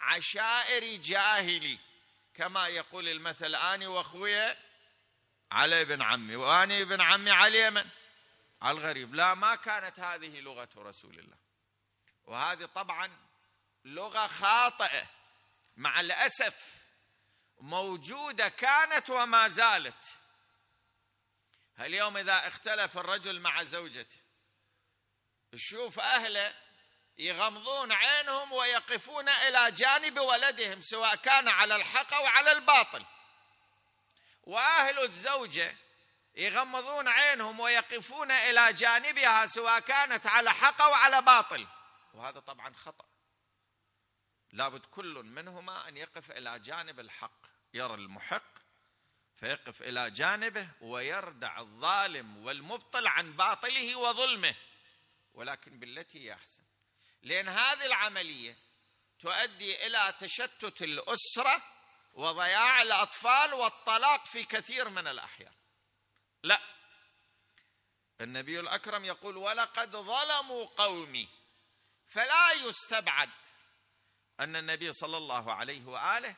عشائر 0.00 0.96
جاهلي 0.96 1.78
كما 2.34 2.68
يقول 2.68 3.08
المثل 3.08 3.54
آني 3.54 3.86
واخويا 3.86 4.58
علي 5.52 5.84
بن 5.84 6.02
عمي 6.02 6.36
وآني 6.36 6.84
بن 6.84 7.00
عمي 7.00 7.30
على 7.30 7.48
اليمن 7.48 7.90
على 8.62 8.78
الغريب. 8.78 9.14
لا 9.14 9.34
ما 9.34 9.54
كانت 9.54 10.00
هذه 10.00 10.40
لغة 10.40 10.68
رسول 10.76 11.18
الله. 11.18 11.36
وهذه 12.24 12.64
طبعا 12.64 13.10
لغة 13.84 14.26
خاطئة. 14.26 15.06
مع 15.76 16.00
الأسف 16.00 16.84
موجودة 17.58 18.48
كانت 18.48 19.10
وما 19.10 19.48
زالت. 19.48 20.04
اليوم 21.80 22.16
إذا 22.16 22.48
اختلف 22.48 22.98
الرجل 22.98 23.40
مع 23.40 23.62
زوجته 23.62 24.23
شوف 25.56 26.00
أهله 26.00 26.54
يغمضون 27.18 27.92
عينهم 27.92 28.52
ويقفون 28.52 29.28
إلى 29.28 29.70
جانب 29.70 30.18
ولدهم 30.18 30.82
سواء 30.82 31.16
كان 31.16 31.48
على 31.48 31.76
الحق 31.76 32.14
أو 32.14 32.26
على 32.26 32.52
الباطل. 32.52 33.04
وأهل 34.42 34.98
الزوجة 34.98 35.76
يغمضون 36.34 37.08
عينهم 37.08 37.60
ويقفون 37.60 38.30
إلى 38.30 38.72
جانبها 38.72 39.46
سواء 39.46 39.80
كانت 39.80 40.26
على 40.26 40.52
حق 40.52 40.82
أو 40.82 40.92
على 40.92 41.22
باطل. 41.22 41.66
وهذا 42.14 42.40
طبعا 42.40 42.74
خطأ. 42.74 43.04
لابد 44.52 44.86
كل 44.86 45.22
منهما 45.22 45.88
أن 45.88 45.96
يقف 45.96 46.30
إلى 46.30 46.58
جانب 46.58 47.00
الحق. 47.00 47.46
يرى 47.74 47.94
المحق 47.94 48.54
فيقف 49.36 49.82
إلى 49.82 50.10
جانبه 50.10 50.68
ويردع 50.80 51.58
الظالم 51.58 52.46
والمبطل 52.46 53.06
عن 53.06 53.32
باطله 53.32 53.96
وظلمه. 53.96 54.54
ولكن 55.34 55.78
بالتي 55.78 56.24
هي 56.24 56.32
أحسن. 56.32 56.62
لأن 57.22 57.48
هذه 57.48 57.86
العملية 57.86 58.56
تؤدي 59.20 59.86
إلى 59.86 60.14
تشتت 60.18 60.82
الأسرة 60.82 61.62
وضياع 62.14 62.82
الأطفال 62.82 63.54
والطلاق 63.54 64.26
في 64.26 64.44
كثير 64.44 64.88
من 64.88 65.06
الأحيان. 65.06 65.54
لا. 66.42 66.60
النبي 68.20 68.60
الأكرم 68.60 69.04
يقول 69.04 69.36
ولقد 69.36 69.90
ظلموا 69.90 70.66
قومي 70.66 71.28
فلا 72.06 72.52
يستبعد 72.52 73.30
أن 74.40 74.56
النبي 74.56 74.92
صلى 74.92 75.16
الله 75.16 75.52
عليه 75.52 75.84
وآله 75.86 76.36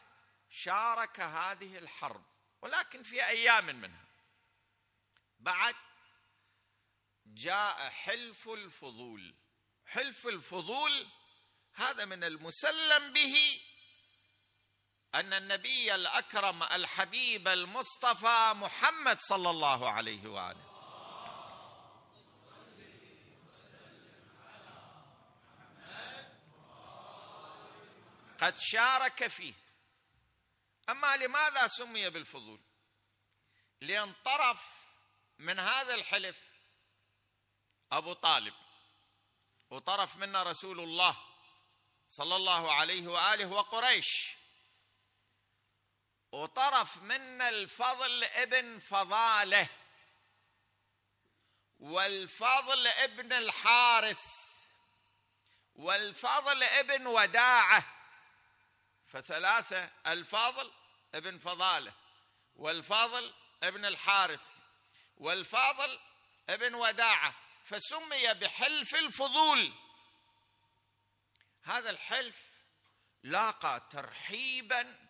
شارك 0.50 1.20
هذه 1.20 1.78
الحرب 1.78 2.24
ولكن 2.62 3.02
في 3.02 3.26
أيام 3.26 3.66
منها. 3.66 4.04
بعد 5.38 5.74
جاء 7.36 7.90
حلف 7.90 8.48
الفضول. 8.48 9.34
حلف 9.86 10.26
الفضول 10.26 11.06
هذا 11.74 12.04
من 12.04 12.24
المسلم 12.24 13.12
به 13.12 13.60
أن 15.14 15.32
النبي 15.32 15.94
الأكرم 15.94 16.62
الحبيب 16.62 17.48
المصطفى 17.48 18.52
محمد 18.56 19.20
صلى 19.20 19.50
الله 19.50 19.90
عليه 19.90 20.28
وآله. 20.28 20.66
قد 28.40 28.58
شارك 28.58 29.26
فيه. 29.26 29.54
أما 30.88 31.16
لماذا 31.16 31.66
سمي 31.66 32.10
بالفضول؟ 32.10 32.60
لأن 33.80 34.12
طرف 34.24 34.60
من 35.38 35.58
هذا 35.58 35.94
الحلف. 35.94 36.55
أبو 37.92 38.12
طالب 38.12 38.54
وطرف 39.70 40.16
منا 40.16 40.42
رسول 40.42 40.80
الله 40.80 41.16
صلى 42.08 42.36
الله 42.36 42.72
عليه 42.72 43.08
وآله 43.08 43.46
وقريش. 43.46 44.36
وطرف 46.32 46.96
منا 47.02 47.48
الفضل 47.48 48.24
ابن 48.24 48.78
فضاله 48.78 49.68
والفضل 51.80 52.86
ابن 52.86 53.32
الحارث 53.32 54.24
والفضل 55.76 56.62
ابن 56.62 57.06
وداعة. 57.06 57.84
فثلاثة 59.12 59.90
الفضل 60.06 60.72
ابن 61.14 61.38
فضاله 61.38 61.92
والفضل 62.56 63.34
ابن 63.62 63.84
الحارث 63.84 64.44
والفاضل 65.18 66.00
ابن 66.48 66.74
وداعة. 66.74 67.45
فسمي 67.66 68.34
بحلف 68.34 68.94
الفضول. 68.94 69.72
هذا 71.62 71.90
الحلف 71.90 72.36
لاقى 73.22 73.88
ترحيبا 73.90 75.08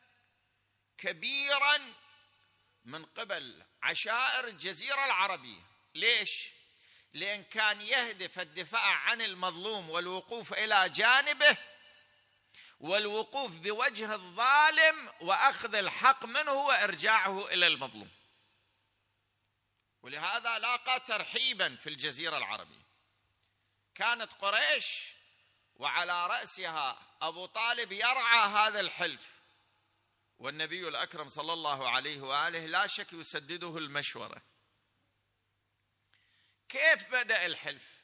كبيرا 0.98 1.94
من 2.84 3.04
قبل 3.04 3.62
عشائر 3.82 4.48
الجزيرة 4.48 5.04
العربية. 5.04 5.60
ليش؟ 5.94 6.30
لأن 7.12 7.42
كان 7.44 7.80
يهدف 7.80 8.38
الدفاع 8.38 8.94
عن 8.94 9.22
المظلوم 9.22 9.90
والوقوف 9.90 10.52
إلى 10.52 10.88
جانبه 10.88 11.56
والوقوف 12.80 13.56
بوجه 13.56 14.14
الظالم 14.14 15.10
وأخذ 15.20 15.74
الحق 15.74 16.24
منه 16.24 16.52
وإرجاعه 16.52 17.46
إلى 17.46 17.66
المظلوم. 17.66 18.10
ولهذا 20.06 20.58
لاقى 20.58 21.00
ترحيبا 21.00 21.76
في 21.76 21.88
الجزيرة 21.88 22.38
العربية. 22.38 22.86
كانت 23.94 24.32
قريش 24.32 25.12
وعلى 25.74 26.26
رأسها 26.26 26.98
أبو 27.22 27.46
طالب 27.46 27.92
يرعى 27.92 28.48
هذا 28.48 28.80
الحلف 28.80 29.40
والنبي 30.38 30.88
الأكرم 30.88 31.28
صلى 31.28 31.52
الله 31.52 31.90
عليه 31.90 32.20
وآله 32.20 32.66
لا 32.66 32.86
شك 32.86 33.12
يسدده 33.12 33.78
المشورة. 33.78 34.42
كيف 36.68 37.10
بدأ 37.10 37.46
الحلف؟ 37.46 38.02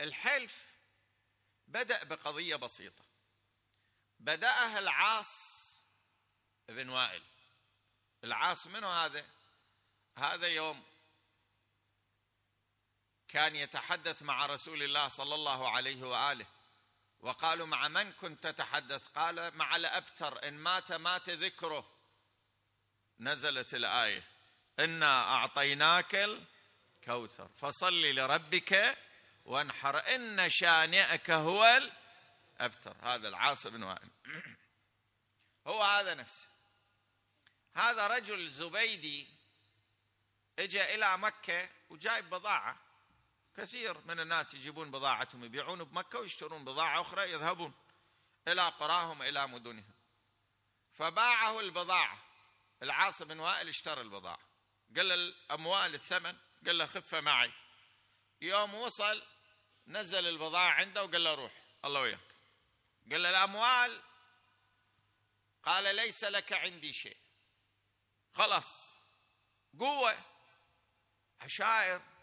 الحلف 0.00 0.62
بدأ 1.66 2.04
بقضية 2.04 2.56
بسيطة. 2.56 3.04
بدأها 4.18 4.78
العاص 4.78 5.84
بن 6.68 6.88
وائل. 6.88 7.22
العاص 8.24 8.66
منه 8.66 8.88
هذا؟ 8.88 9.26
هذا 10.16 10.46
يوم 10.46 10.95
كان 13.36 13.56
يتحدث 13.56 14.22
مع 14.22 14.46
رسول 14.46 14.82
الله 14.82 15.08
صلى 15.08 15.34
الله 15.34 15.70
عليه 15.70 16.02
وآله. 16.02 16.46
وقالوا 17.20 17.66
مع 17.66 17.88
من 17.88 18.12
كنت 18.12 18.46
تتحدث؟ 18.46 19.06
قال 19.06 19.56
مع 19.56 19.76
الأبتر 19.76 20.48
إن 20.48 20.54
مات 20.54 20.92
مات 20.92 21.30
ذكره. 21.30 21.90
نزلت 23.20 23.74
الآية 23.74 24.22
انا 24.78 25.22
أعطيناك 25.22 26.14
الكوثر 26.14 27.48
فصل 27.58 28.02
لربك 28.02 28.98
وانحر 29.44 30.14
إن 30.14 30.48
شانئك 30.48 31.30
هو 31.30 31.80
الأبتر. 32.60 32.96
هذا 33.02 33.28
العاص 33.28 33.66
بن 33.66 33.82
وائل. 33.82 34.10
هو 35.68 35.82
هذا 35.82 36.14
نفسه. 36.14 36.48
هذا 37.74 38.06
رجل 38.06 38.48
زبيدي 38.48 39.28
اجى 40.58 40.94
إلى 40.94 41.18
مكة 41.18 41.68
وجايب 41.90 42.30
بضاعة. 42.30 42.85
كثير 43.56 43.98
من 44.06 44.20
الناس 44.20 44.54
يجيبون 44.54 44.90
بضاعتهم 44.90 45.44
يبيعون 45.44 45.84
بمكة 45.84 46.18
ويشترون 46.18 46.64
بضاعة 46.64 47.00
أخرى 47.00 47.32
يذهبون 47.32 47.74
إلى 48.48 48.68
قراهم 48.68 49.22
إلى 49.22 49.46
مدنهم. 49.46 49.94
فباعه 50.92 51.60
البضاعة. 51.60 52.22
العاص 52.82 53.22
بن 53.22 53.38
وائل 53.38 53.68
اشترى 53.68 54.00
البضاعة. 54.00 54.40
قال 54.96 55.12
الأموال 55.12 55.94
الثمن 55.94 56.36
قال 56.66 56.78
له 56.78 56.86
خفة 56.86 57.20
معي. 57.20 57.52
يوم 58.40 58.74
وصل 58.74 59.22
نزل 59.86 60.28
البضاعة 60.28 60.70
عنده 60.70 61.04
وقال 61.04 61.24
له 61.24 61.34
روح 61.34 61.52
الله 61.84 62.00
وياك. 62.00 62.36
قال 63.10 63.26
الأموال؟ 63.26 64.02
قال 65.62 65.96
ليس 65.96 66.24
لك 66.24 66.52
عندي 66.52 66.92
شيء. 66.92 67.16
خلاص. 68.34 68.92
قوة. 69.78 70.18
عشائر. 71.40 72.15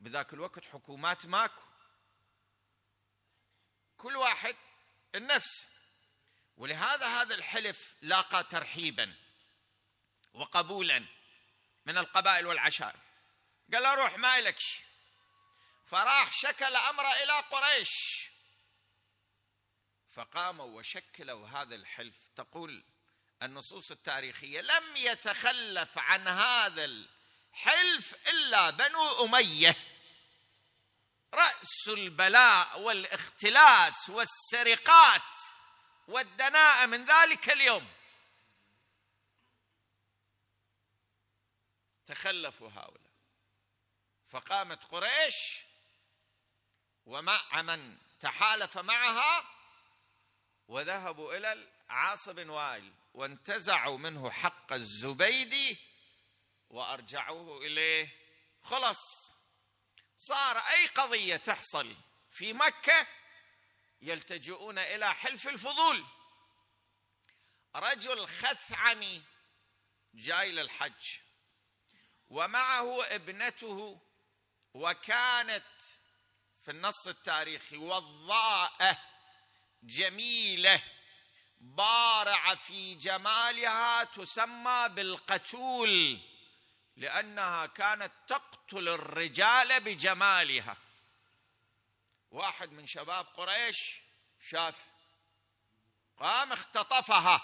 بذاك 0.00 0.32
الوقت 0.32 0.64
حكومات 0.64 1.26
ماكو. 1.26 1.62
كل 3.96 4.16
واحد 4.16 4.56
النفس. 5.14 5.66
ولهذا 6.56 7.06
هذا 7.06 7.34
الحلف 7.34 7.94
لاقى 8.02 8.44
ترحيبا 8.44 9.14
وقبولا 10.32 11.06
من 11.86 11.98
القبائل 11.98 12.46
والعشائر. 12.46 13.00
قال 13.72 13.82
له 13.82 13.94
روح 13.94 14.18
ما 14.18 14.40
لك 14.40 14.58
شيء. 14.58 14.84
فراح 15.86 16.32
شكل 16.32 16.76
امره 16.76 17.12
إلى 17.12 17.32
قريش. 17.40 17.90
فقاموا 20.10 20.78
وشكلوا 20.78 21.48
هذا 21.48 21.74
الحلف. 21.74 22.16
تقول 22.36 22.84
النصوص 23.42 23.90
التاريخية 23.90 24.60
لم 24.60 24.96
يتخلف 24.96 25.98
عن 25.98 26.28
هذا 26.28 26.84
الحلف 26.84 28.28
إلا 28.28 28.70
بنو 28.70 29.24
أمية. 29.24 29.89
رأس 31.34 31.88
البلاء 31.88 32.80
والاختلاس 32.80 34.10
والسرقات 34.10 35.22
والدناءه 36.08 36.86
من 36.86 37.04
ذلك 37.04 37.50
اليوم. 37.50 37.88
تخلفوا 42.06 42.70
هؤلاء. 42.70 43.10
فقامت 44.28 44.84
قريش 44.84 45.34
ومع 47.06 47.62
من 47.62 47.98
تحالف 48.20 48.78
معها 48.78 49.44
وذهبوا 50.68 51.36
إلى 51.36 51.52
العاص 51.52 52.28
بن 52.28 52.50
وائل 52.50 52.92
وانتزعوا 53.14 53.98
منه 53.98 54.30
حق 54.30 54.72
الزبيدي 54.72 55.78
وأرجعوه 56.70 57.58
إليه. 57.58 58.08
خلص 58.62 59.29
صار 60.20 60.58
أي 60.58 60.86
قضية 60.86 61.36
تحصل 61.36 61.96
في 62.32 62.52
مكة 62.52 63.06
يلتجئون 64.02 64.78
إلى 64.78 65.14
حلف 65.14 65.48
الفضول. 65.48 66.04
رجل 67.76 68.26
خثعمي 68.26 69.22
جاي 70.14 70.52
للحج 70.52 71.18
ومعه 72.28 73.04
ابنته 73.04 74.00
وكانت 74.74 75.72
في 76.64 76.70
النص 76.70 77.06
التاريخي 77.06 77.76
وضاءة 77.76 78.98
جميلة 79.82 80.82
بارعة 81.60 82.54
في 82.54 82.94
جمالها 82.94 84.04
تسمى 84.04 84.88
بالقتول. 84.88 86.20
لأنها 87.00 87.66
كانت 87.66 88.12
تقتل 88.28 88.88
الرجال 88.88 89.80
بجمالها. 89.80 90.76
واحد 92.30 92.72
من 92.72 92.86
شباب 92.86 93.26
قريش 93.26 94.00
شاف 94.40 94.84
قام 96.16 96.52
اختطفها 96.52 97.42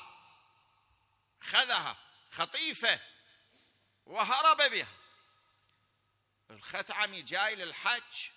خذها 1.40 1.96
خطيفة 2.30 3.00
وهرب 4.06 4.56
بها. 4.56 4.94
الخثعمي 6.50 7.22
جاي 7.22 7.54
للحج 7.54 8.30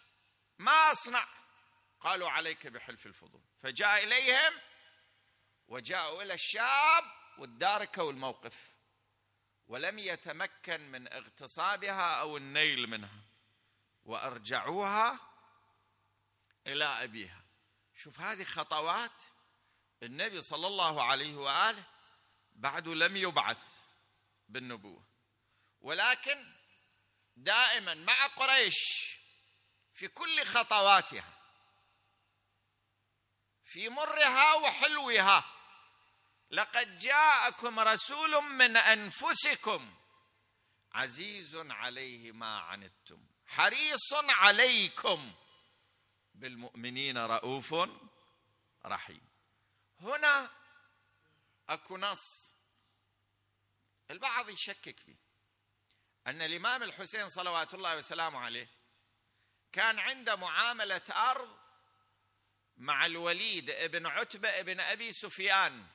ما 0.57 0.91
أصنع. 0.91 1.27
قالوا 1.99 2.29
عليك 2.29 2.67
بحلف 2.67 3.05
الفضول. 3.05 3.41
فجاء 3.63 4.03
إليهم 4.03 4.53
وجاءوا 5.67 6.23
إلى 6.23 6.33
الشاب 6.33 7.03
واداركوا 7.37 8.11
الموقف. 8.11 8.78
ولم 9.69 9.99
يتمكن 9.99 10.91
من 10.91 11.13
اغتصابها 11.13 12.19
أو 12.19 12.37
النيل 12.37 12.87
منها 12.87 13.21
وأرجعوها 14.05 15.19
إلى 16.67 16.85
أبيها. 16.85 17.41
شوف 17.95 18.19
هذه 18.19 18.43
خطوات 18.43 19.23
النبي 20.03 20.41
صلى 20.41 20.67
الله 20.67 21.03
عليه 21.03 21.35
وآله 21.35 21.83
بعد 22.51 22.87
لم 22.87 23.17
يبعث 23.17 23.63
بالنبوة. 24.47 25.03
ولكن 25.81 26.53
دائما 27.35 27.93
مع 27.93 28.27
قريش 28.27 29.17
في 29.93 30.07
كل 30.07 30.45
خطواتها 30.45 31.33
في 33.63 33.89
مرها 33.89 34.53
وحلوها 34.53 35.58
لقد 36.51 36.97
جاءكم 36.97 37.79
رسول 37.79 38.43
من 38.43 38.77
أنفسكم 38.77 39.93
عزيز 40.91 41.55
عليه 41.55 42.31
ما 42.31 42.59
عنتم 42.59 43.23
حريص 43.47 44.13
عليكم 44.13 45.33
بالمؤمنين 46.35 47.17
رؤوف 47.17 47.75
رحيم. 48.85 49.29
هنا 50.01 50.49
أكو 51.69 51.97
نص 51.97 52.51
البعض 54.11 54.49
يشكك 54.49 54.99
فيه 54.99 55.15
أن 56.27 56.41
الإمام 56.41 56.83
الحسين 56.83 57.29
صلوات 57.29 57.73
الله 57.73 57.97
وسلامه 57.97 58.39
عليه 58.39 58.69
كان 59.71 59.99
عنده 59.99 60.35
معاملة 60.35 61.01
أرض 61.09 61.59
مع 62.77 63.05
الوليد 63.05 63.69
ابن 63.69 64.05
عتبة 64.07 64.49
ابن 64.49 64.79
أبي 64.79 65.13
سفيان. 65.13 65.87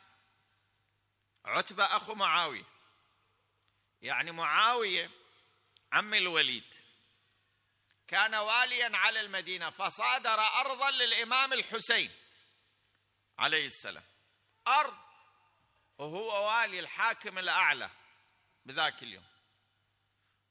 عتبة 1.45 1.85
أخو 1.85 2.15
معاوية. 2.15 2.65
يعني 4.03 4.33
معاوية 4.33 5.11
عم 5.93 6.15
الوليد. 6.15 6.75
كان 8.09 8.35
واليا 8.35 8.97
على 8.97 9.21
المدينة 9.21 9.71
فصادر 9.71 10.41
ارضا 10.41 10.91
للإمام 10.91 11.53
الحسين 11.53 12.11
عليه 13.39 13.67
السلام. 13.67 14.05
أرض 14.67 14.99
وهو 15.99 16.49
والي 16.49 16.81
الحاكم 16.81 17.39
الأعلى 17.39 17.91
بذاك 18.67 19.03
اليوم. 19.03 19.25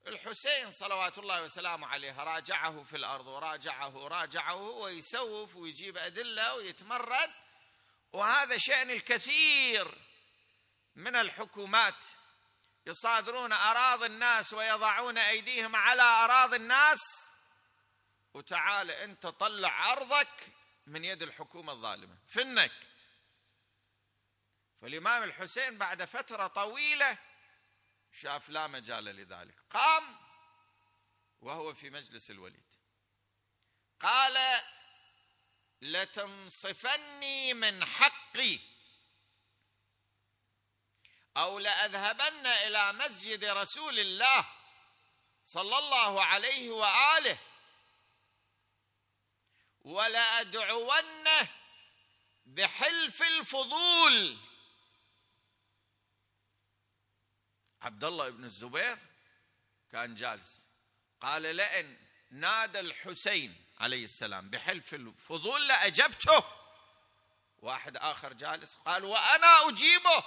الحسين 0.07 0.71
صلوات 0.71 1.17
الله 1.17 1.43
وسلامه 1.43 1.87
عليه 1.87 2.23
راجعه 2.23 2.83
في 2.83 2.97
الأرض 2.97 3.27
وراجعه 3.27 3.97
وراجعه 3.97 4.55
ويسوف 4.55 5.55
ويجيب 5.55 5.97
أدلة 5.97 6.53
ويتمرد. 6.53 7.31
وهذا 8.13 8.57
شأن 8.57 8.89
الكثير. 8.89 10.12
من 10.95 11.15
الحكومات 11.15 12.05
يصادرون 12.85 13.53
أراضي 13.53 14.05
الناس 14.05 14.53
ويضعون 14.53 15.17
أيديهم 15.17 15.75
على 15.75 16.01
أراضي 16.01 16.55
الناس. 16.55 17.01
وتعال 18.33 18.91
أنت 18.91 19.27
طلع 19.27 19.91
ارضك 19.91 20.51
من 20.87 21.05
يد 21.05 21.21
الحكومة 21.21 21.73
الظالمة. 21.73 22.17
فنك. 22.27 22.87
فالإمام 24.81 25.23
الحسين 25.23 25.77
بعد 25.77 26.05
فترة 26.05 26.47
طويلة 26.47 27.17
شاف 28.11 28.49
لا 28.49 28.67
مجال 28.67 29.03
لذلك. 29.03 29.55
قام 29.69 30.15
وهو 31.41 31.73
في 31.73 31.89
مجلس 31.89 32.31
الوليد. 32.31 32.73
قال 33.99 34.61
لتنصفني 35.81 37.53
من 37.53 37.85
حقي 37.85 38.59
أو 41.37 41.59
لأذهبن 41.59 42.47
إلى 42.47 42.93
مسجد 42.93 43.45
رسول 43.45 43.99
الله 43.99 44.45
صلى 45.45 45.77
الله 45.77 46.23
عليه 46.23 46.69
وآله 46.69 47.39
ولادعونه 49.81 51.49
بحلف 52.45 53.21
الفضول. 53.21 54.37
عبد 57.81 58.03
الله 58.03 58.29
بن 58.29 58.43
الزبير 58.43 58.97
كان 59.91 60.15
جالس 60.15 60.65
قال 61.21 61.41
لئن 61.41 61.97
نادى 62.31 62.79
الحسين 62.79 63.65
عليه 63.79 64.03
السلام 64.03 64.49
بحلف 64.49 64.93
الفضول 64.93 65.67
لأجبته. 65.67 66.43
واحد 67.57 67.97
آخر 67.97 68.33
جالس 68.33 68.75
قال 68.75 69.03
وأنا 69.03 69.69
أجيبه. 69.69 70.23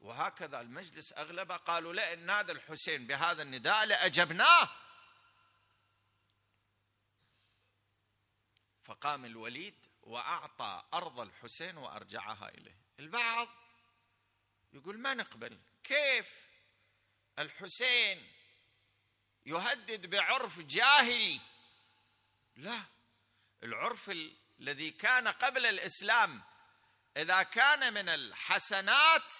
وهكذا 0.00 0.60
المجلس 0.60 1.12
أغلبه 1.12 1.56
قالوا 1.56 1.92
لئن 1.92 2.26
نادى 2.26 2.52
الحسين 2.52 3.06
بهذا 3.06 3.42
النداء 3.42 3.84
لأجبناه. 3.84 4.68
فقام 8.84 9.24
الوليد 9.24 9.86
وأعطى 10.02 10.82
أرض 10.94 11.20
الحسين 11.20 11.76
وأرجعها 11.76 12.48
إليه. 12.48 12.78
البعض 12.98 13.48
يقول 14.72 14.98
ما 14.98 15.14
نقبل 15.14 15.58
كيف 15.84 16.48
الحسين 17.38 18.32
يهدد 19.46 20.10
بعرف 20.10 20.60
جاهلي؟ 20.60 21.40
لا 22.56 22.82
العرف 23.62 24.10
الذي 24.60 24.90
كان 24.90 25.28
قبل 25.28 25.66
الإسلام 25.66 26.42
إذا 27.16 27.42
كان 27.42 27.94
من 27.94 28.08
الحسنات 28.08 29.32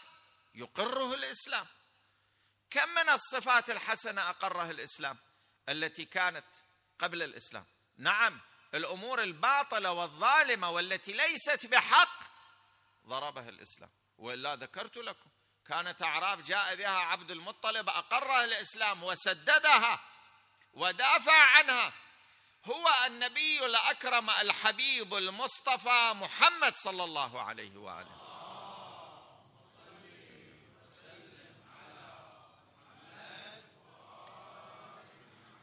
يقره 0.55 1.15
الإسلام. 1.15 1.67
كم 2.71 2.89
من 2.89 3.09
الصفات 3.11 3.71
الحسنة 3.71 4.31
أقرها 4.31 4.71
الإسلام 4.71 5.19
التي 5.69 6.05
كانت 6.05 6.47
قبل 6.99 7.23
الإسلام؟ 7.23 7.67
نعم 7.97 8.41
الأمور 8.75 9.23
الباطلة 9.23 9.93
والظالمة 9.93 10.71
والتي 10.71 11.13
ليست 11.13 11.67
بحق 11.67 12.21
ضربها 13.07 13.49
الإسلام. 13.49 13.91
وإلا 14.19 14.57
ذكرت 14.57 14.97
لكم 14.97 15.31
كانت 15.67 16.03
اعراف 16.03 16.41
جاء 16.41 16.75
بها 16.75 16.99
عبد 16.99 17.31
المطلب 17.31 17.89
أقرها 17.89 18.45
الإسلام 18.45 19.05
وسددها 19.05 20.01
ودافع 20.73 21.45
عنها. 21.45 21.93
هو 22.65 22.91
النبي 23.07 23.67
الأكرم 23.67 24.31
الحبيب 24.31 25.15
المصطفى 25.15 26.13
محمد 26.15 26.77
صلى 26.77 27.05
الله 27.05 27.43
عليه 27.43 27.77
وآله. 27.77 28.18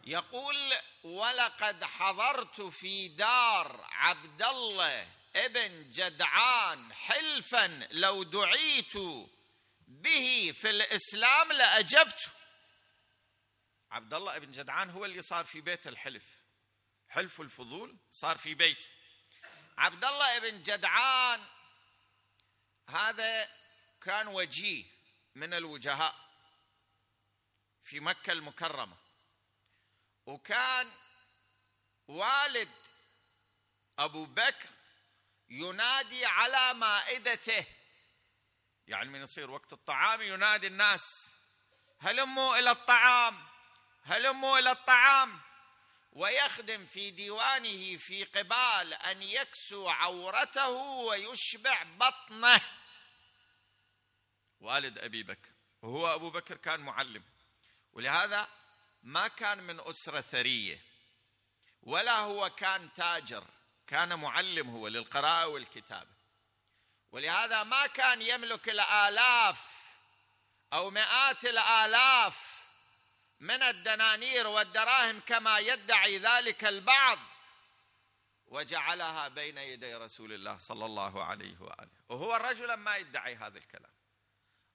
يقول 0.05 0.73
ولقد 1.03 1.83
حضرت 1.83 2.61
في 2.61 3.07
دار 3.07 3.87
عبد 3.91 4.43
الله 4.43 5.07
ابن 5.35 5.91
جدعان 5.91 6.93
حلفا 6.93 7.87
لو 7.91 8.23
دعيت 8.23 8.97
به 9.87 10.55
في 10.61 10.69
الإسلام 10.69 11.51
لاجبته 11.51 12.29
عبد 13.91 14.13
الله 14.13 14.37
بن 14.37 14.51
جدعان 14.51 14.89
هو 14.89 15.05
اللي 15.05 15.21
صار 15.21 15.45
في 15.45 15.61
بيت 15.61 15.87
الحلف. 15.87 16.23
حلف 17.09 17.41
الفضول 17.41 17.97
صار 18.11 18.37
في 18.37 18.53
بيته 18.53 18.87
عبد 19.77 20.05
الله 20.05 20.39
بن 20.39 20.61
جدعان 20.61 21.41
هذا 22.89 23.49
كان 24.01 24.27
وجيه 24.27 24.85
من 25.35 25.53
الوجهاء 25.53 26.15
في 27.83 27.99
مكة 27.99 28.31
المكرمة. 28.31 29.04
وكان 30.25 30.91
والد 32.07 32.71
أبو 33.99 34.25
بكر 34.25 34.69
ينادي 35.49 36.25
على 36.25 36.73
مائدته. 36.73 37.65
يعني 38.87 39.09
من 39.09 39.21
يصير 39.21 39.51
وقت 39.51 39.73
الطعام 39.73 40.21
ينادي 40.21 40.67
الناس 40.67 41.29
هلموا 41.99 42.59
إلى 42.59 42.71
الطعام؟ 42.71 43.47
هلموا 44.03 44.59
إلى 44.59 44.71
الطعام؟ 44.71 45.41
ويخدم 46.11 46.85
في 46.85 47.11
ديوانه 47.11 47.97
في 47.97 48.23
قبال 48.23 48.93
أن 48.93 49.23
يكسو 49.23 49.89
عورته 49.89 50.69
ويشبع 50.69 51.83
بطنه. 51.83 52.61
والد 54.59 54.97
أبي 54.97 55.23
بكر 55.23 55.49
وهو 55.81 56.15
أبو 56.15 56.29
بكر 56.29 56.57
كان 56.57 56.79
معلم. 56.79 57.23
ولهذا 57.93 58.49
ما 59.05 59.27
كان 59.27 59.63
من 59.63 59.79
أسرة 59.79 60.21
ثرية 60.21 60.81
ولا 61.81 62.19
هو 62.19 62.49
كان 62.49 62.93
تاجر 62.93 63.43
كان 63.87 64.19
معلم 64.19 64.69
هو 64.69 64.87
للقراءة 64.87 65.47
والكتابة. 65.47 66.15
ولهذا 67.11 67.63
ما 67.63 67.87
كان 67.87 68.21
يملك 68.21 68.69
الآلاف 68.69 69.67
أو 70.73 70.89
مئات 70.89 71.45
الآلاف 71.45 72.65
من 73.39 73.63
الدنانير 73.63 74.47
والدراهم 74.47 75.19
كما 75.19 75.59
يدعي 75.59 76.17
ذلك 76.17 76.65
البعض 76.65 77.19
وجعلها 78.47 79.27
بين 79.27 79.57
يدي 79.57 79.95
رسول 79.95 80.33
الله 80.33 80.57
صلى 80.57 80.85
الله 80.85 81.23
عليه 81.23 81.61
وآله. 81.61 81.89
وهو 82.09 82.35
رجلا 82.35 82.75
ما 82.75 82.97
يدعي 82.97 83.35
هذا 83.35 83.57
الكلام. 83.57 83.91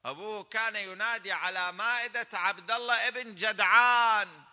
أبوه 0.04 0.44
كان 0.44 0.76
ينادي 0.76 1.32
على 1.32 1.72
مائدة 1.72 2.28
عبد 2.32 2.70
الله 2.70 3.08
ابن 3.08 3.34
جدعان 3.34 4.44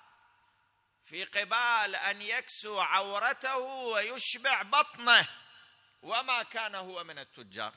في 1.06 1.24
قبال 1.24 1.96
أن 1.96 2.22
يكسو 2.22 2.80
عورته 2.80 3.58
ويشبع 3.58 4.62
بطنه. 4.62 5.28
وما 6.02 6.44
كان 6.44 6.76
هو 6.76 7.04
من 7.04 7.20
التجار. 7.20 7.74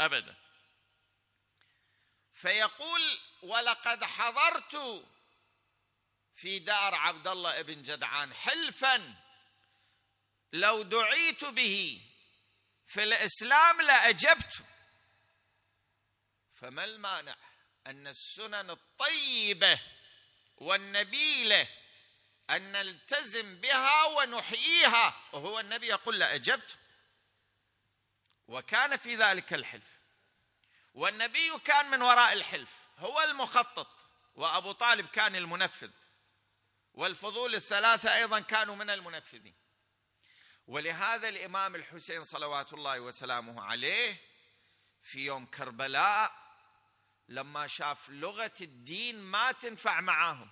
ابدا. 0.00 0.34
فيقول 2.34 3.18
ولقد 3.42 4.04
حضرت 4.04 5.04
في 6.34 6.58
دار 6.58 6.94
عبد 6.94 7.28
الله 7.28 7.62
بن 7.62 7.82
جدعان 7.82 8.34
حلفا 8.34 9.14
لو 10.52 10.82
دعيت 10.82 11.44
به 11.44 12.00
في 12.86 13.02
الإسلام 13.02 13.80
لأجبت 13.80 14.64
فما 16.60 16.84
المانع 16.84 17.36
أن 17.86 18.06
السنن 18.06 18.70
الطيبة 18.70 19.80
والنبيلة 20.56 21.68
أن 22.50 22.72
نلتزم 22.72 23.60
بها 23.60 24.04
ونحييها؟ 24.04 25.20
وهو 25.32 25.60
النبي 25.60 25.86
يقول 25.86 26.18
لاجبت 26.18 26.76
وكان 28.48 28.96
في 28.96 29.16
ذلك 29.16 29.52
الحلف. 29.52 29.96
والنبي 30.94 31.58
كان 31.58 31.90
من 31.90 32.02
وراء 32.02 32.32
الحلف. 32.32 32.70
هو 32.98 33.22
المخطط 33.22 33.88
وأبو 34.34 34.72
طالب 34.72 35.06
كان 35.06 35.36
المنفذ. 35.36 35.90
والفضول 36.94 37.54
الثلاثة 37.54 38.14
أيضا 38.14 38.40
كانوا 38.40 38.76
من 38.76 38.90
المنفذين. 38.90 39.54
ولهذا 40.66 41.28
الإمام 41.28 41.74
الحسين 41.74 42.24
صلوات 42.24 42.72
الله 42.72 43.00
وسلامه 43.00 43.62
عليه 43.62 44.16
في 45.02 45.26
يوم 45.26 45.46
كربلاء 45.46 46.45
لما 47.28 47.66
شاف 47.66 48.08
لغة 48.08 48.54
الدين 48.60 49.20
ما 49.20 49.52
تنفع 49.52 50.00
معاهم 50.00 50.50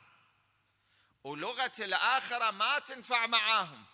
ولغة 1.25 1.73
الآخرة 1.79 2.51
ما 2.51 2.79
تنفع 2.79 3.27
معاهم 3.27 3.85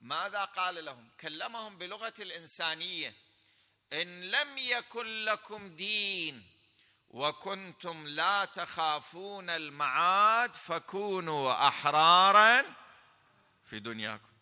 ماذا 0.00 0.44
قال 0.44 0.84
لهم؟ 0.84 1.10
كلمهم 1.20 1.78
بلغة 1.78 2.14
الإنسانية 2.18 3.14
إن 3.92 4.20
لم 4.20 4.58
يكن 4.58 5.24
لكم 5.24 5.76
دين 5.76 6.46
وكنتم 7.08 8.06
لا 8.06 8.44
تخافون 8.44 9.50
المعاد 9.50 10.54
فكونوا 10.54 11.68
أحرارا 11.68 12.74
في 13.64 13.78
دنياكم. 13.78 14.32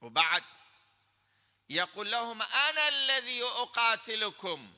وبعد 0.00 0.44
يقول 1.70 2.10
لهم 2.10 2.42
أنا 2.42 2.88
الذي 2.88 3.42
أقاتلكم 3.42 4.72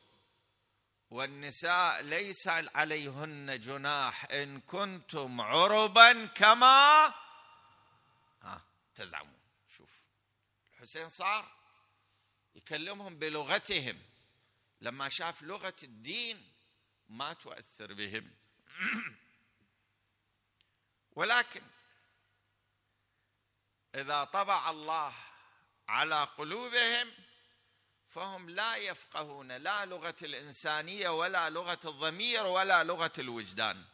والنساء 1.12 2.02
ليس 2.02 2.48
عليهن 2.48 3.60
جناح 3.60 4.24
إن 4.24 4.60
كنتم 4.60 5.40
عربا 5.40 6.26
كما 6.26 7.14
ها 8.42 8.64
تزعمون 8.94 9.40
شوف 9.68 9.90
الحسين 10.72 11.08
صار 11.08 11.52
يكلمهم 12.54 13.18
بلغتهم. 13.18 14.02
لما 14.80 15.08
شاف 15.08 15.42
لغة 15.42 15.76
الدين 15.82 16.52
ما 17.08 17.32
تؤثر 17.32 17.92
بهم. 17.92 18.30
ولكن 21.16 21.62
إذا 23.94 24.24
طبع 24.24 24.70
الله 24.70 25.14
على 25.88 26.24
قلوبهم 26.24 27.12
فهم 28.14 28.50
لا 28.50 28.76
يفقهون 28.76 29.52
لا 29.52 29.84
لغة 29.84 30.16
الإنسانية 30.22 31.08
ولا 31.08 31.50
لغة 31.50 31.80
الضمير 31.84 32.46
ولا 32.46 32.84
لغة 32.84 33.12
الوجدان. 33.18 33.84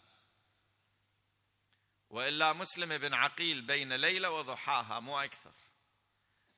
وإلا 2.11 2.53
مسلم 2.53 2.99
بن 2.99 3.15
عقيل 3.15 3.61
بين 3.61 3.93
ليلة 3.93 4.31
وضحاها 4.31 5.01
مو 5.01 5.19
أكثر. 5.19 5.53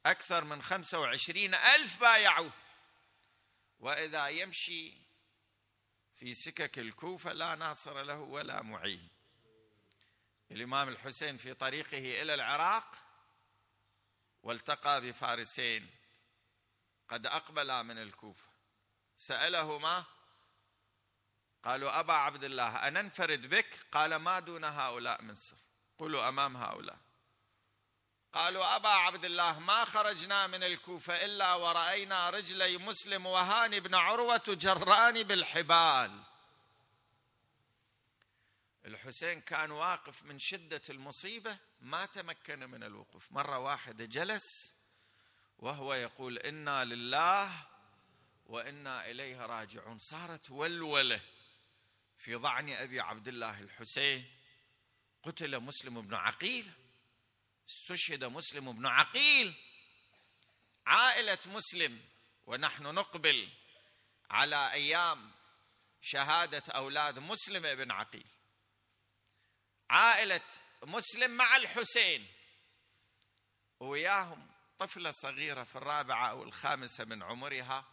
أكثر 0.07 0.45
من 0.45 0.63
خمسة 0.63 1.01
وعشرين 1.01 1.55
ألف 1.55 2.01
بايعوه. 2.01 2.53
وإذا 3.81 4.29
يمشي 4.29 4.93
في 6.17 6.35
سكك 6.35 6.79
الكوفة 6.79 7.33
لا 7.33 7.55
ناصر 7.55 8.03
له 8.03 8.19
ولا 8.19 8.63
معين. 8.63 9.09
الإمام 10.51 10.89
الحسين 10.89 11.37
في 11.37 11.55
طريقه 11.55 12.23
إلى 12.23 12.35
العراق 12.35 12.95
والتقى 14.43 15.01
بفارسين. 15.01 16.00
قد 17.11 17.27
أقبلا 17.27 17.83
من 17.83 17.99
الكوفة. 17.99 18.51
سألهما 19.17 20.05
قالوا 21.65 22.01
أبا 22.01 22.13
عبد 22.13 22.45
الله 22.45 22.89
أننفرد 22.89 23.47
بك؟ 23.47 23.79
قال 23.93 24.17
ما 24.17 24.41
دون 24.41 24.65
هؤلاء 24.65 25.23
من 25.23 25.37
سر 25.37 25.57
قولوا 25.99 26.29
أمام 26.29 26.57
هؤلاء. 26.57 26.99
قالوا 28.33 28.77
أبا 28.77 28.89
عبد 28.89 29.25
الله 29.25 29.59
ما 29.59 29.85
خرجنا 29.85 30.47
من 30.47 30.63
الكوفة 30.63 31.25
إلا 31.25 31.55
ورأينا 31.55 32.31
رجلي 32.31 32.79
مسلم 32.79 33.27
وهاني 33.27 33.81
بن 33.81 33.95
عروة 33.95 34.37
تجران 34.37 35.23
بالحبال. 35.23 36.23
الحسين 38.85 39.41
كان 39.41 39.71
واقف 39.71 40.23
من 40.23 40.39
شدة 40.39 40.83
المصيبة 40.91 41.59
ما 41.81 42.07
تمكن 42.07 42.71
من 42.71 42.83
الوقوف. 42.83 43.33
مرة 43.33 43.59
واحدة 43.59 44.05
جلس 44.05 44.80
وهو 45.61 45.95
يقول 45.95 46.39
إنا 46.39 46.85
لله 46.85 47.67
وإنا 48.47 49.11
إليه 49.11 49.47
راجعون. 49.47 49.99
صارت 49.99 50.51
ولولة 50.51 51.21
في 52.17 52.35
ضعن 52.35 52.71
أبي 52.71 53.01
عبد 53.01 53.29
الله 53.29 53.61
الحسين. 53.61 54.37
قتل 55.23 55.61
مسلم 55.61 56.01
بن 56.01 56.15
عقيل. 56.15 56.73
استشهد 57.69 58.25
مسلم 58.25 58.73
بن 58.73 58.87
عقيل. 58.87 59.55
عائلة 60.87 61.39
مسلم. 61.47 62.05
ونحن 62.47 62.83
نقبل 62.83 63.49
على 64.31 64.73
أيام 64.73 65.33
شهادة 66.03 66.73
أولاد 66.73 67.19
مسلم 67.19 67.63
بن 67.63 67.91
عقيل. 67.91 68.27
عائلة 69.91 70.41
مسلم 70.83 71.31
مع 71.31 71.57
الحسين. 71.57 72.27
وياهم 73.81 74.50
طفلة 74.81 75.11
صغيرة 75.11 75.65
في 75.65 75.77
الرابعة 75.77 76.31
أو 76.31 76.43
الخامسة 76.43 77.05
من 77.05 77.23
عمرها 77.23 77.85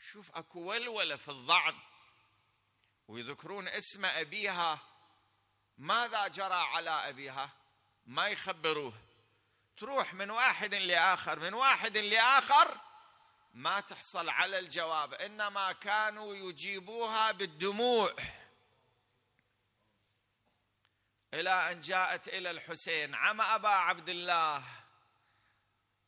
شوف 0.00 0.30
أكو 0.30 0.60
ولولة 0.60 1.16
في 1.16 1.28
الضعن 1.28 1.78
ويذكرون 3.08 3.68
اسم 3.68 4.04
أبيها. 4.04 4.78
ماذا 5.78 6.28
جرى 6.28 6.54
على 6.54 6.90
أبيها؟ 6.90 7.50
ما 8.06 8.28
يخبروه. 8.28 8.92
تروح 9.76 10.14
من 10.14 10.30
واحد 10.30 10.74
لآخر 10.74 11.38
من 11.38 11.54
واحد 11.54 11.96
لآخر 11.96 12.80
ما 13.54 13.80
تحصل 13.80 14.28
على 14.28 14.58
الجواب 14.58 15.14
إنما 15.14 15.72
كانوا 15.72 16.34
يجيبوها 16.34 17.32
بالدموع. 17.32 18.16
إلى 21.34 21.72
أن 21.72 21.80
جاءت 21.80 22.28
إلى 22.28 22.50
الحسين 22.50 23.14
عم 23.14 23.40
أبا 23.40 23.68
عبد 23.68 24.08
الله. 24.08 24.79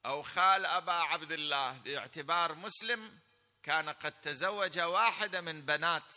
أو 0.06 0.22
خال 0.22 0.66
أبا 0.66 0.92
عبد 0.92 1.32
الله 1.32 1.78
باعتبار 1.78 2.54
مسلم 2.54 3.18
كان 3.62 3.88
قد 3.88 4.20
تزوج 4.20 4.80
واحدة 4.80 5.40
من 5.40 5.64
بنات 5.64 6.14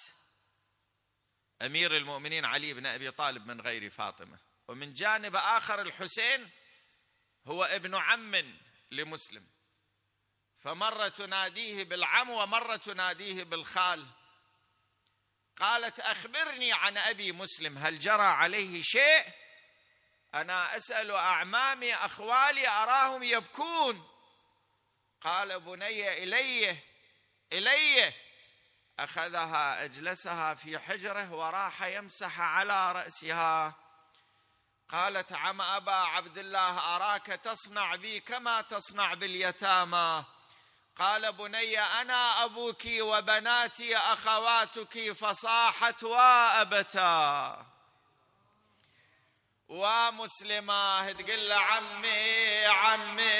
أمير 1.61 1.97
المؤمنين 1.97 2.45
علي 2.45 2.73
بن 2.73 2.85
أبي 2.85 3.11
طالب 3.11 3.47
من 3.47 3.61
غير 3.61 3.89
فاطمة. 3.89 4.37
ومن 4.67 4.93
جانب 4.93 5.35
آخر 5.35 5.81
الحسين 5.81 6.49
هو 7.47 7.63
ابن 7.63 7.95
عم 7.95 8.57
لمسلم. 8.91 9.47
فمره 10.57 11.07
تناديه 11.07 11.83
بالعم 11.83 12.29
ومره 12.29 12.75
تناديه 12.75 13.43
بالخال. 13.43 14.07
قالت 15.57 15.99
أخبرني 15.99 16.73
عن 16.73 16.97
أبي 16.97 17.31
مسلم 17.31 17.77
هل 17.77 17.99
جرى 17.99 18.23
عليه 18.23 18.81
شيء؟ 18.81 19.44
أنا 20.35 20.77
أسأل 20.77 21.11
أعمامي 21.11 21.95
أخوالي 21.95 22.67
أراهم 22.67 23.23
يبكون. 23.23 24.07
قال 25.21 25.59
بني 25.59 26.23
إلي 26.23 26.77
إلي. 27.53 28.13
أخذها 28.99 29.83
أجلسها 29.83 30.53
في 30.53 30.79
حجره 30.79 31.33
وراح 31.33 31.81
يمسح 31.81 32.39
على 32.39 32.91
رأسها. 32.91 33.73
قالت 34.89 35.33
عم 35.33 35.61
أبا 35.61 35.95
عبد 35.95 36.37
الله 36.37 36.95
أراك 36.95 37.25
تصنع 37.25 37.95
بي 37.95 38.19
كما 38.19 38.61
تصنع 38.61 39.13
باليتامى. 39.13 40.23
قال 40.95 41.33
بني 41.33 41.79
أنا 41.79 42.43
أبوك 42.43 42.85
وبناتي 42.99 43.97
اخواتك 43.97 45.11
فصاحت 45.11 46.03
وأبتا. 46.03 47.74
ومسلمة 49.67 51.11
تقول 51.11 51.49
له 51.49 51.55
عمي 51.55 52.65
عمي 52.65 53.35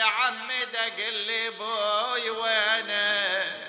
عمي 0.00 0.64
دق 0.64 1.08
لي 1.08 1.50
بوي 1.50 2.30
وينه؟ 2.30 3.60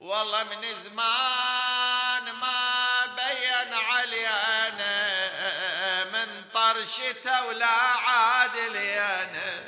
والله 0.00 0.44
من 0.44 0.78
زمان 0.78 2.32
ما 2.40 3.06
بين 3.16 3.74
علي 3.74 4.28
أنا 4.28 6.04
من 6.04 6.44
طرشته 6.54 7.46
ولا 7.46 7.66
عاد 7.66 8.56
لي 8.56 9.00
أنا 9.00 9.64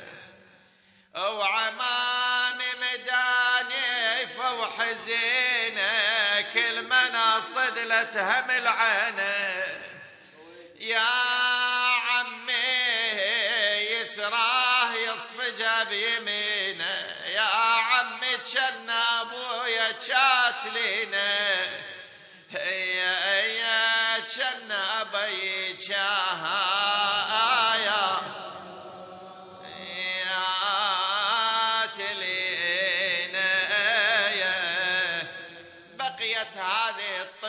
وعمامي 1.15 2.65
مداني 2.81 4.27
فوحزينه 4.27 5.53
كل 5.53 5.62
هم 8.17 8.51
العينه 8.51 9.63
يا 10.79 11.09
عمي 12.09 12.53
يسراه 13.91 14.93
يصفجه 14.93 15.83
بيمينه 15.83 17.15
يا 17.25 17.41
عمي 17.41 18.37
جن 18.53 18.89
أبويا 18.89 19.91
كاتلينه 19.91 21.83
يا 22.53 23.41
يا 23.41 24.19
جن 24.19 24.71
أبي 24.71 25.73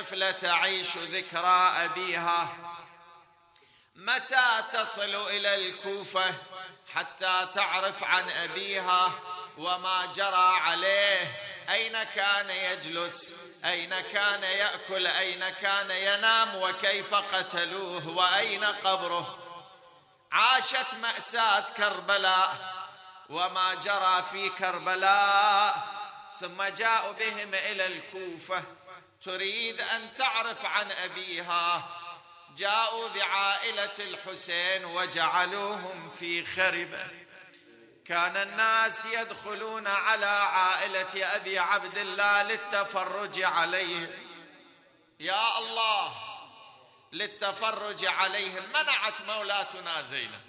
الطفلة 0.04 0.30
تعيش 0.30 0.96
ذكرى 0.96 1.72
أبيها. 1.84 2.48
متى 3.94 4.62
تصل 4.72 5.14
إلى 5.28 5.54
الكوفة 5.54 6.34
حتى 6.94 7.48
تعرف 7.54 8.04
عن 8.04 8.30
أبيها 8.30 9.12
وما 9.58 10.06
جرى 10.06 10.58
عليه؟ 10.60 11.36
أين 11.70 12.02
كان 12.02 12.50
يجلس؟ 12.50 13.34
أين 13.64 14.00
كان 14.00 14.42
يأكل؟ 14.42 15.06
أين 15.06 15.48
كان 15.48 15.90
ينام؟ 15.90 16.54
وكيف 16.54 17.14
قتلوه؟ 17.14 18.08
وأين 18.08 18.64
قبره؟ 18.64 19.38
عاشت 20.32 20.94
مأساة 21.02 21.64
كربلاء 21.76 22.74
وما 23.28 23.74
جرى 23.74 24.24
في 24.32 24.48
كربلاء 24.48 25.94
ثم 26.40 26.62
جاءوا 26.62 27.12
بهم 27.12 27.54
إلى 27.54 27.86
الكوفة. 27.86 28.62
تريد 29.22 29.80
أن 29.80 30.14
تعرف 30.14 30.64
عن 30.64 30.92
أبيها. 30.92 31.90
جاءوا 32.56 33.08
بعائلة 33.08 33.98
الحسين 33.98 34.84
وجعلوهم 34.84 36.10
في 36.18 36.46
خربه 36.46 37.06
كان 38.06 38.36
الناس 38.36 39.06
يدخلون 39.06 39.86
على 39.86 40.26
عائلة 40.26 41.36
أبي 41.36 41.58
عبد 41.58 41.98
الله 41.98 42.42
للتفرج 42.42 43.42
عليهم 43.42 44.10
يا 45.20 45.58
الله 45.58 46.16
للتفرج 47.12 48.04
عليهم 48.04 48.68
منعت 48.68 49.20
مولاتنا 49.20 50.02
زينب. 50.02 50.40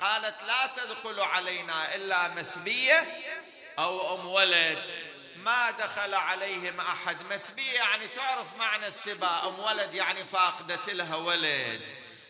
قالت 0.00 0.42
لا 0.42 0.66
تدخل 0.66 1.20
علينا 1.20 1.94
إلا 1.94 2.28
مسبية 2.28 3.20
أو 3.78 4.14
أم 4.14 4.26
ولد. 4.26 5.11
ما 5.36 5.70
دخل 5.70 6.14
عليهم 6.14 6.80
أحد. 6.80 7.32
مسبية 7.32 7.72
يعني 7.72 8.06
تعرف 8.08 8.56
معنى 8.58 8.86
السبا. 8.86 9.48
أم 9.48 9.58
ولد 9.58 9.94
يعني 9.94 10.24
فاقدت 10.24 10.90
لها 10.90 11.16
ولد. 11.16 11.82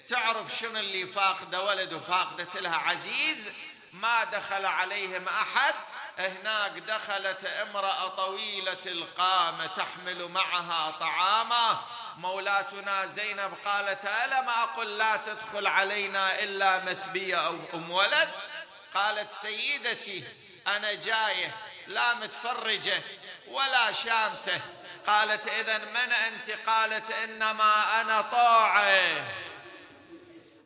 تعرف 0.08 0.56
شنو 0.56 0.80
اللي 0.80 1.06
فاقدة 1.06 1.62
ولد 1.62 1.92
وفاقدت 1.92 2.56
لها 2.56 2.76
عزيز؟ 2.76 3.52
ما 3.92 4.24
دخل 4.24 4.66
عليهم 4.66 5.28
أحد. 5.28 5.74
هناك 6.18 6.70
دخلت 6.70 7.44
امرأة 7.44 8.08
طويلة 8.08 8.80
القامة 8.86 9.66
تحمل 9.66 10.28
معها 10.28 10.90
طعاما. 10.90 11.84
مولاتنا 12.18 13.06
زينب 13.06 13.54
قالت 13.64 14.04
ألم 14.04 14.48
أقل 14.48 14.98
لا 14.98 15.16
تدخل 15.16 15.66
علينا 15.66 16.42
إلا 16.42 16.84
مسبية 16.84 17.46
أو 17.46 17.58
أم 17.74 17.90
ولد؟ 17.90 18.30
قالت 18.94 19.32
سيدتي 19.32 20.24
أنا 20.66 20.94
جاية. 20.94 21.54
لا 21.86 22.14
متفرجة 22.14 23.02
ولا 23.48 23.92
شامتة. 23.92 24.60
قالت 25.06 25.46
إذا 25.48 25.78
من 25.78 26.12
أنت؟ 26.12 26.50
قالت 26.66 27.10
إنما 27.10 28.00
أنا 28.00 28.20
طاعة. 28.22 29.24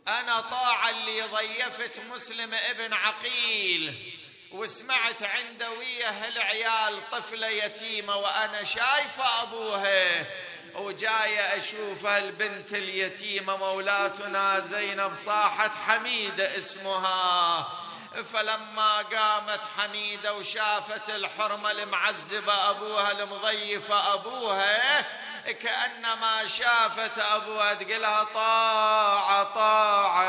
أنا 0.08 0.40
طاعة 0.40 0.90
اللي 0.90 1.22
ضيفت 1.22 2.00
مسلم 2.00 2.54
ابن 2.54 2.92
عقيل 2.92 4.12
وسمعت 4.52 5.22
عنده 5.22 5.70
ويا 5.70 6.28
العيال 6.28 7.10
طفلة 7.10 7.46
يتيمة 7.46 8.16
وأنا 8.16 8.64
شايفة 8.64 9.42
أبوها. 9.42 10.26
وجاية 10.74 11.56
أشوف 11.56 12.06
البنت 12.06 12.72
اليتيمة 12.72 13.56
مولاتنا 13.56 14.60
زينب 14.60 15.14
صاحت 15.14 15.70
حميدة 15.86 16.58
اسمها. 16.58 17.85
فلما 18.22 18.96
قامت 18.96 19.60
حميدة 19.78 20.32
وشافت 20.32 21.10
الحرمة 21.10 21.70
المعذبة 21.70 22.70
أبوها 22.70 23.12
المضيفة 23.12 24.14
أبوها 24.14 25.04
كأنما 25.52 26.46
شافت 26.48 27.18
أبوها 27.18 27.74
تقلها 27.74 28.24
طاعة 28.24 29.42
طاعة 29.44 30.26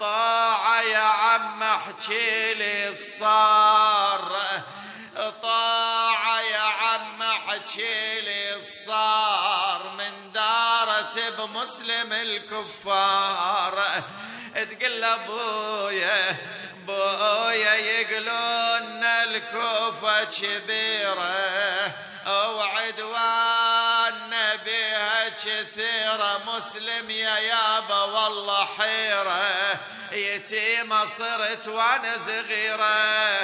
طاعة 0.00 0.80
يا 0.82 0.98
عم 0.98 1.62
احكي 1.62 2.54
لي 2.54 2.88
الصار. 2.88 4.42
طاعة 5.42 6.40
يا 6.40 6.58
عم 6.58 7.22
احكي 7.22 8.20
لي 8.20 8.54
الصار 8.54 9.82
من 9.98 10.32
دارت 11.14 11.40
بمسلم 11.40 12.12
الكفار. 12.12 14.02
تقول 14.54 15.00
له 15.00 15.14
ابويا 15.14 16.36
بويا 16.86 17.74
يقولون 17.74 19.04
الكوفة 19.04 20.24
كبيرة. 20.24 21.92
وعدوان 22.26 24.30
بها 24.66 25.28
كثيرة. 25.28 26.42
مسلم 26.46 27.10
يا 27.10 27.38
يابا 27.38 28.02
والله 28.02 28.68
حيرة. 28.78 29.80
يتيمة 30.12 31.04
صرت 31.04 31.68
وأنا 31.68 32.18
صغيرة. 32.18 33.40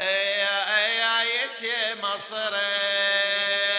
يا 0.00 1.22
يتيمة 1.22 2.16
صرت. 2.16 3.69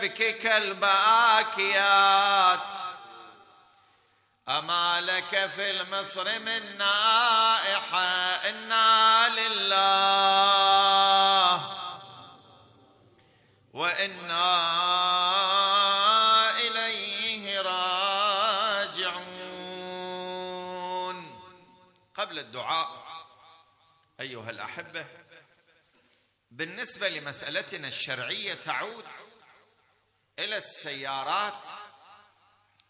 ولم 0.00 0.08
تبكك 0.08 0.46
الباكيات 0.46 1.90
أما 4.48 5.00
لك 5.00 5.46
في 5.46 5.70
المصر 5.70 6.38
من 6.38 6.78
نائحة 6.78 8.06
إنا 8.48 9.28
لله. 9.28 9.80
وإنا 13.72 14.60
إليه 16.58 17.60
راجعون. 17.60 19.20
قبل 22.14 22.38
الدعاء 22.38 23.04
أيها 24.20 24.50
الأحبة 24.50 25.06
بالنسبة 26.50 27.08
لمسألتنا 27.08 27.88
الشرعية 27.88 28.54
تعود 28.54 29.04
إلى 30.44 30.56
السيارات 30.56 31.64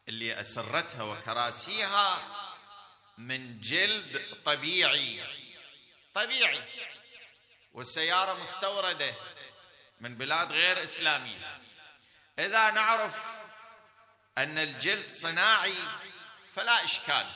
اللي 0.08 0.40
أسرتها 0.40 1.02
وكراسيها 1.02 2.18
من 3.18 3.60
جلد 3.60 4.42
طبيعي. 4.44 5.24
طبيعي. 6.14 6.62
والسيارة 7.72 8.34
مستوردة 8.42 9.14
من 10.00 10.16
بلاد 10.16 10.52
غير 10.52 10.84
إسلامية. 10.84 11.60
إذا 12.38 12.70
نعرف 12.70 13.14
أن 14.38 14.58
الجلد 14.58 15.08
صناعي 15.08 15.74
فلا 16.56 16.84
إشكال. 16.84 17.26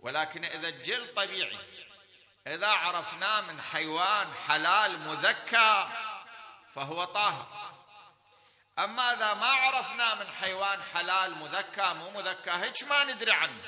ولكن 0.00 0.44
إذا 0.44 0.68
الجلد 0.68 1.14
طبيعي 1.14 1.58
إذا 2.46 2.68
عرفناه 2.68 3.40
من 3.40 3.62
حيوان 3.62 4.34
حلال 4.34 4.98
مذكى 4.98 5.88
فهو 6.74 7.04
طاهر. 7.04 7.61
أما 8.78 9.12
إذا 9.12 9.34
ما 9.34 9.46
عرفنا 9.46 10.14
من 10.14 10.32
حيوان 10.32 10.82
حلال 10.94 11.34
مذكى 11.34 11.94
مو 11.94 12.10
مذكى؟ 12.10 12.50
هيك 12.50 12.82
ما 12.82 13.04
ندري 13.04 13.32
عنه. 13.32 13.62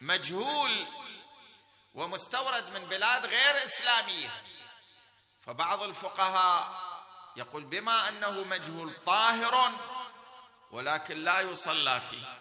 مجهول 0.00 0.86
ومستورد 1.94 2.68
من 2.68 2.86
بلاد 2.86 3.26
غير 3.26 3.64
إسلامية. 3.64 4.42
فبعض 5.46 5.82
الفقهاء 5.82 6.90
يقول 7.36 7.64
بما 7.64 8.08
أنه 8.08 8.30
مجهول 8.30 8.94
طاهر 9.06 9.72
ولكن 10.70 11.18
لا 11.18 11.40
يصلى 11.40 12.00
فيه. 12.10 12.38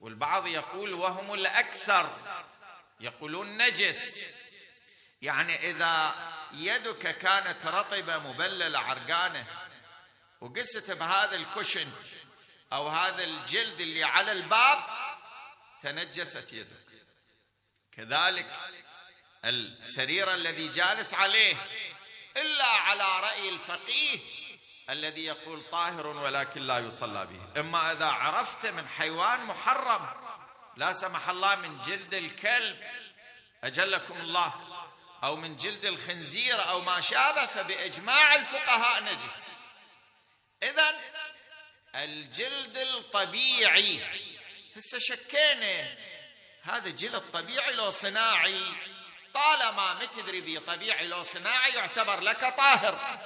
والبعض 0.00 0.46
يقول 0.46 0.94
وهم 0.94 1.34
الأكثر 1.34 2.10
يقولون 3.00 3.56
نجس. 3.58 4.32
يعني 5.22 5.56
إذا 5.56 6.14
يدك 6.52 7.18
كانت 7.18 7.66
رطبة 7.66 8.18
مبللة 8.18 8.78
عرقانة 8.78 9.61
وقست 10.42 10.90
بهذا 10.90 11.36
الكشن 11.36 11.88
أو 12.72 12.88
هذا 12.88 13.24
الجلد 13.24 13.80
اللي 13.80 14.04
على 14.04 14.32
الباب 14.32 14.78
تنجست 15.80 16.52
يدك. 16.52 16.76
كذلك 17.96 18.56
السرير 19.44 20.34
الذي 20.34 20.68
جالس 20.68 21.14
عليه 21.14 21.56
إلا 22.36 22.66
على 22.66 23.20
رأي 23.20 23.48
الفقيه 23.48 24.18
الذي 24.90 25.24
يقول 25.24 25.62
طاهر 25.72 26.06
ولكن 26.06 26.62
لا 26.62 26.78
يصلى 26.78 27.26
به. 27.26 27.60
إما 27.60 27.92
إذا 27.92 28.06
عرفت 28.06 28.66
من 28.66 28.88
حيوان 28.88 29.44
محرم 29.44 30.08
لا 30.76 30.92
سمح 30.92 31.28
الله 31.28 31.56
من 31.56 31.80
جلد 31.80 32.14
الكلب 32.14 32.76
أجلكم 33.64 34.20
الله 34.20 34.54
أو 35.24 35.36
من 35.36 35.56
جلد 35.56 35.84
الخنزير 35.84 36.68
أو 36.68 36.80
ما 36.80 37.00
شابه 37.00 37.46
فبإجماع 37.46 38.34
الفقهاء 38.34 39.02
نجس. 39.04 39.61
اذا 40.62 40.94
الجلد 41.94 42.76
الطبيعي 42.76 44.00
هسه 44.76 44.98
شكينا 44.98 45.96
هذا 46.62 46.90
جلد 46.90 47.22
طبيعي 47.32 47.72
لو 47.72 47.90
صناعي 47.90 48.60
طالما 49.34 49.94
ما 49.94 50.04
تدري 50.04 50.40
بيه 50.40 50.58
طبيعي 50.58 51.06
لو 51.06 51.22
صناعي 51.22 51.72
يعتبر 51.72 52.20
لك 52.20 52.54
طاهر. 52.56 53.18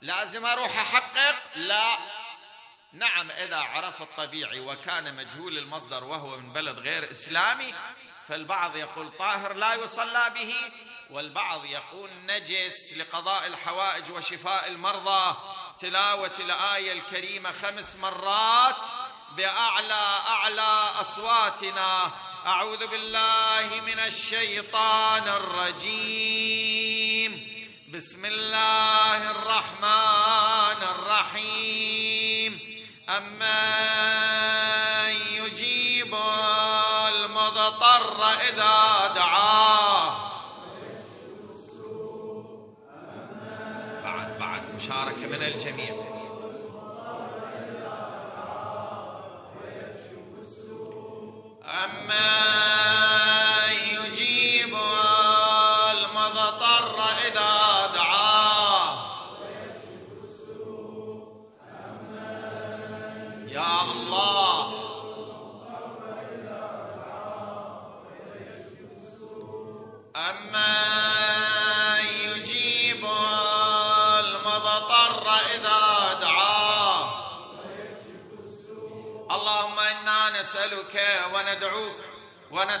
لازم 0.00 0.46
أروح 0.46 0.78
أحقق؟ 0.78 1.36
لا. 1.54 1.98
نعم 2.92 3.30
إذا 3.30 3.56
عرف 3.56 4.02
الطبيعي 4.02 4.60
وكان 4.60 5.14
مجهول 5.14 5.58
المصدر 5.58 6.04
وهو 6.04 6.36
من 6.36 6.52
بلد 6.52 6.78
غير 6.78 7.10
إسلامي 7.10 7.74
فالبعض 8.28 8.76
يقول 8.76 9.08
طاهر 9.08 9.52
لا 9.52 9.74
يصلى 9.74 10.30
به 10.34 10.54
والبعض 11.10 11.64
يقول 11.64 12.10
نجس 12.26 12.92
لقضاء 12.92 13.46
الحوائج 13.46 14.10
وشفاء 14.10 14.68
المرضى. 14.68 15.36
تلاوة 15.78 16.32
الآية 16.40 16.92
الكريمة 16.92 17.52
خمس 17.52 17.96
مرات 17.96 18.76
بأعلى 19.36 20.20
أعلى 20.28 20.90
أصواتنا. 21.00 22.10
أعوذ 22.46 22.86
بالله 22.86 23.80
من 23.86 23.98
الشيطان 23.98 25.28
الرجيم. 25.28 26.56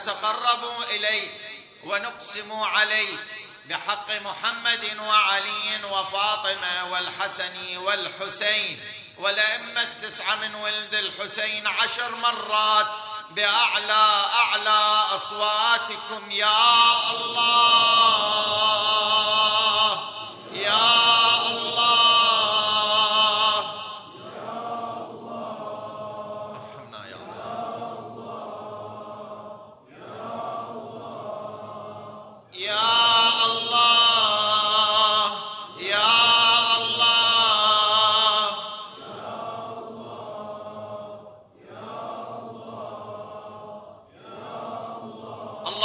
ونتقرب 0.06 0.82
إليك 0.90 1.30
ونقسم 1.84 2.52
عليك 2.52 3.18
بحق 3.66 4.10
محمد 4.10 4.98
وعلي 5.00 5.84
وفاطمة 5.84 6.84
والحسن 6.84 7.76
والحسين 7.76 8.80
والأئمة 9.18 9.82
التسعة 9.82 10.34
من 10.34 10.54
ولد 10.54 10.94
الحسين 10.94 11.66
عشر 11.66 12.14
مرات 12.14 12.94
بأعلى 13.30 14.24
أعلى 14.32 15.04
أصواتكم 15.16 16.30
يا 16.30 17.10
الله. 17.10 18.35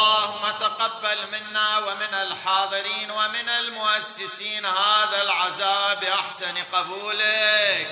اللهم 0.01 0.51
تقبل 0.51 1.17
منا 1.31 1.77
ومن 1.77 2.13
الحاضرين 2.13 3.11
ومن 3.11 3.49
المؤسسين 3.49 4.65
هذا 4.65 5.21
العزاء 5.21 5.95
باحسن 6.01 6.57
قبولك. 6.73 7.87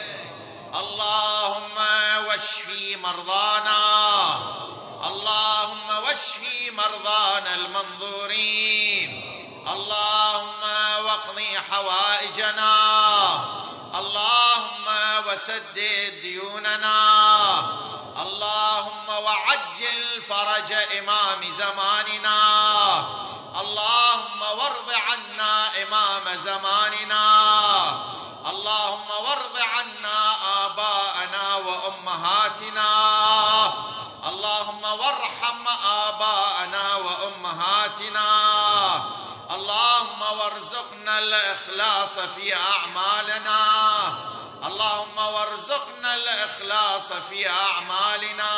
اللهم 0.76 1.78
واشفي 2.28 2.96
مرضانا. 2.96 4.36
اللهم 5.08 5.90
واشفي 6.04 6.72
مرضانا 6.72 7.54
المنظورين. 7.56 9.10
اللهم 9.68 10.62
واقضي 11.06 11.60
حوائجنا. 11.72 12.76
اللهم 13.96 14.88
وسدد 15.28 16.22
ديوننا. 16.22 17.00
اللهم 18.22 19.10
وعجل 19.10 20.24
فرج 20.30 20.74
إمام 20.74 21.52
زماننا. 21.52 22.42
اللهم 23.62 24.42
وارض 24.42 24.92
عنا 24.92 25.84
إمام 25.84 26.38
زماننا. 26.38 27.28
اللهم 28.46 29.10
وارض 29.10 29.58
عنا 29.60 30.36
آباءنا 30.66 31.56
وأمهاتنا. 31.56 32.94
اللهم 34.26 34.84
وارحم 34.84 35.68
آباءنا 35.86 36.96
وأمهاتنا. 36.96 38.30
اللهم 39.52 40.22
وارزقنا 40.22 41.20
الإخلاص 41.20 42.20
في 42.36 42.56
أعمالنا. 42.56 43.60
اللهم 44.64 45.18
وارزقنا 45.18 46.14
الإخلاص 46.14 47.14
في 47.14 47.50
أعمالنا. 47.50 48.52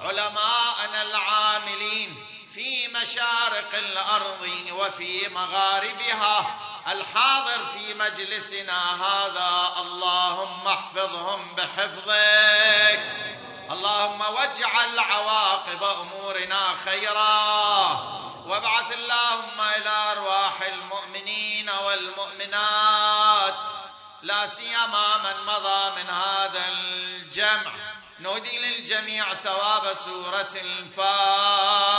علماءنا 0.00 1.02
العاملين 1.02 2.26
في 2.54 2.88
مشارق 2.88 3.74
الأرض 3.74 4.50
وفي 4.70 5.28
مغاربها. 5.28 6.58
الحاضر 6.88 7.66
في 7.74 7.94
مجلسنا 7.94 9.04
هذا 9.04 9.72
اللهم 9.80 10.68
احفظهم 10.68 11.54
بحفظك. 11.54 13.00
اللهم 13.70 14.20
واجعل 14.20 14.98
عواقب 14.98 15.84
أمورنا 15.84 16.76
خيرا. 16.84 18.20
وابعث 18.46 18.92
اللهم 18.92 19.60
إلى 19.76 20.12
أرواح 20.12 20.62
المؤمنين 20.62 21.70
والمؤمنات. 21.70 23.54
لا 24.22 24.46
سيما 24.46 25.16
من 25.16 25.46
مضى 25.46 26.02
من 26.02 26.10
هذا 26.10 26.68
الجمع. 26.68 27.72
نودي 28.20 28.58
للجميع 28.58 29.34
ثواب 29.34 29.96
سورة 30.04 30.52
الفاتحة. 30.54 31.90